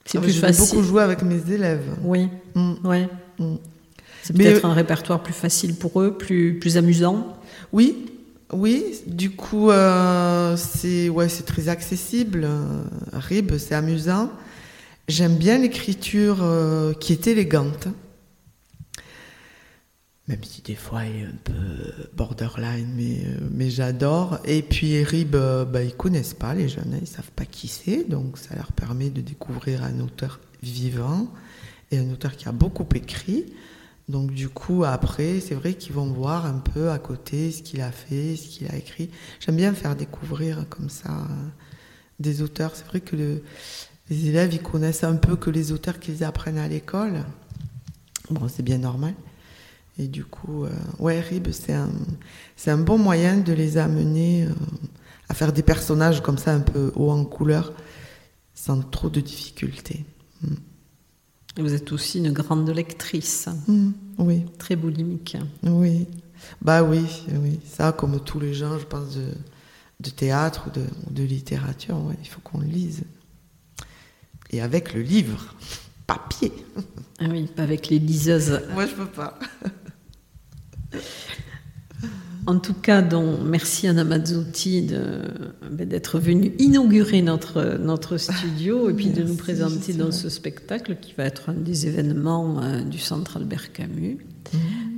C'est 0.05 0.17
Ah, 0.17 0.21
plus 0.21 0.33
facile. 0.39 0.65
beaucoup 0.75 0.83
jouer 0.83 1.01
avec 1.03 1.21
mes 1.23 1.51
élèves. 1.51 1.85
Oui, 2.03 2.29
Mm. 2.55 2.73
ouais. 2.83 3.09
Mm. 3.39 3.55
C'est 4.23 4.34
peut-être 4.36 4.65
un 4.65 4.73
répertoire 4.73 5.23
plus 5.23 5.34
facile 5.34 5.75
pour 5.75 6.01
eux, 6.01 6.17
plus, 6.17 6.60
plus 6.60 6.77
amusant. 6.77 7.38
Oui, 7.73 8.05
oui. 8.53 9.01
Du 9.07 9.31
coup, 9.31 9.71
euh, 9.71 10.55
c'est 10.57 11.10
ouais, 11.10 11.29
c'est 11.29 11.43
très 11.43 11.69
accessible. 11.69 12.43
Euh, 12.43 12.84
Rib, 13.13 13.57
c'est 13.57 13.75
amusant. 13.75 14.31
J'aime 15.07 15.36
bien 15.36 15.57
l'écriture 15.57 16.38
euh, 16.41 16.93
qui 16.93 17.13
est 17.13 17.27
élégante. 17.27 17.88
Même 20.27 20.43
si 20.43 20.62
des 20.62 20.75
fois 20.75 21.03
elle 21.03 21.15
est 21.15 21.25
un 21.25 21.39
peu 21.43 21.53
borderline, 22.15 22.88
mais, 22.95 23.17
euh, 23.25 23.49
mais 23.51 23.69
j'adore. 23.69 24.39
Et 24.45 24.62
puis 24.62 25.03
Rib, 25.03 25.36
euh, 25.36 25.65
bah, 25.65 25.84
ils 25.84 25.95
connaissent 25.95 26.36
pas 26.36 26.53
les 26.53 26.69
jeunes, 26.69 26.97
ils 27.01 27.07
savent 27.07 27.31
pas 27.36 27.43
qui 27.43 27.67
c'est, 27.67 28.07
donc 28.07 28.38
ça 28.38 28.55
leur 28.55 28.71
permet 28.71 29.10
de 29.10 29.19
découvrir 29.19 29.84
un 29.84 29.99
auteur 29.99 30.39
vivant 30.63 31.27
et 31.91 31.97
un 31.97 32.10
auteur 32.12 32.38
qui 32.38 32.47
a 32.47 32.53
beaucoup 32.53 32.88
écrit. 32.95 33.47
Donc 34.12 34.32
du 34.34 34.50
coup, 34.50 34.84
après, 34.84 35.39
c'est 35.39 35.56
vrai 35.56 35.74
qu'ils 35.74 35.93
vont 35.93 36.08
voir 36.12 36.45
un 36.45 36.60
peu 36.60 36.91
à 36.91 37.00
côté 37.00 37.50
ce 37.52 37.62
qu'il 37.63 37.80
a 37.82 37.91
fait, 37.91 38.36
ce 38.36 38.47
qu'il 38.50 38.67
a 38.67 38.76
écrit. 38.76 39.10
J'aime 39.39 39.56
bien 39.56 39.74
faire 39.74 39.95
découvrir 39.95 40.65
comme 40.69 40.89
ça 40.89 41.10
euh, 41.10 41.47
des 42.19 42.41
auteurs. 42.41 42.76
C'est 42.76 42.86
vrai 42.88 43.00
que 43.00 43.15
le- 43.15 43.41
les 44.10 44.28
élèves, 44.28 44.54
ils 44.54 44.62
connaissent 44.62 45.06
un 45.06 45.15
peu 45.15 45.38
que 45.38 45.50
les 45.50 45.71
auteurs 45.71 45.97
qu'ils 45.97 46.26
apprennent 46.26 46.58
à 46.58 46.67
l'école. 46.67 47.24
Bon, 48.30 48.50
c'est 48.50 48.63
bien 48.63 48.80
normal. 48.80 49.13
Et 49.97 50.08
du 50.08 50.26
coup, 50.26 50.65
euh, 50.65 50.69
ouais, 51.00 51.21
Rib, 51.21 51.47
c'est 51.52 51.74
un, 51.74 51.89
un 52.67 52.78
bon 52.78 52.97
moyen 52.97 53.38
de 53.38 53.54
les 53.54 53.78
amener 53.78 54.43
euh, 54.45 54.50
à 55.30 55.34
faire 55.34 55.54
des 55.54 55.63
personnages 55.63 56.21
comme 56.21 56.38
ça, 56.38 56.54
un 56.54 56.60
peu 56.60 56.91
haut 56.95 57.12
en 57.12 57.24
couleur, 57.24 57.71
sans 58.56 58.82
trop 58.82 59.10
de 59.10 59.21
difficultés. 59.21 60.04
Et 61.57 61.61
vous 61.61 61.73
êtes 61.73 61.91
aussi 61.91 62.19
une 62.19 62.31
grande 62.31 62.69
lectrice, 62.69 63.49
Mm, 63.67 63.91
oui. 64.19 64.45
très 64.57 64.75
boulimique. 64.75 65.35
Oui, 65.63 66.07
bah 66.61 66.81
oui, 66.83 67.05
oui. 67.41 67.59
Ça, 67.65 67.91
comme 67.91 68.19
tous 68.23 68.39
les 68.39 68.53
gens, 68.53 68.79
je 68.79 68.85
pense, 68.85 69.15
de, 69.15 69.25
de 69.99 70.09
théâtre 70.09 70.65
ou 70.67 70.69
de, 70.71 70.85
de 71.11 71.23
littérature, 71.23 71.97
ouais, 72.05 72.15
il 72.21 72.27
faut 72.27 72.39
qu'on 72.41 72.59
le 72.59 72.67
lise. 72.67 73.03
Et 74.51 74.61
avec 74.61 74.93
le 74.93 75.01
livre, 75.01 75.55
papier. 76.07 76.51
Ah 77.19 77.25
oui, 77.29 77.47
pas 77.47 77.63
avec 77.63 77.89
les 77.89 77.99
liseuses. 77.99 78.61
Moi, 78.73 78.85
je 78.87 78.93
peux 78.95 79.05
pas. 79.07 79.37
En 82.47 82.58
tout 82.58 82.73
cas, 82.73 83.01
donc, 83.01 83.39
merci 83.45 83.88
Anna 83.88 84.04
Mazzotti 84.04 84.89
ben, 85.71 85.88
d'être 85.88 86.19
venue 86.19 86.54
inaugurer 86.60 87.21
notre, 87.21 87.77
notre 87.77 88.17
studio 88.17 88.89
et 88.89 88.93
puis 88.93 89.10
de 89.10 89.23
nous 89.23 89.36
présenter 89.36 89.93
dans 89.93 90.12
ce 90.12 90.30
spectacle 90.30 90.97
qui 90.99 91.13
va 91.17 91.25
être 91.25 91.49
un 91.49 91.54
des 91.54 91.88
événements 91.88 92.62
euh, 92.62 92.82
du 92.82 92.97
Centre 92.97 93.38
Albert 93.38 93.73
Camus. 93.73 94.17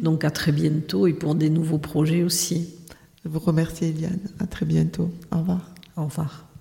Donc 0.01 0.23
à 0.23 0.31
très 0.31 0.51
bientôt 0.51 1.05
et 1.07 1.13
pour 1.13 1.35
des 1.35 1.49
nouveaux 1.49 1.77
projets 1.77 2.23
aussi. 2.23 2.69
Je 3.23 3.29
vous 3.29 3.39
remercie, 3.39 3.85
Eliane. 3.85 4.19
À 4.39 4.47
très 4.47 4.65
bientôt. 4.65 5.09
Au 5.31 5.39
revoir. 5.39 5.73
Au 5.95 6.05
revoir. 6.05 6.52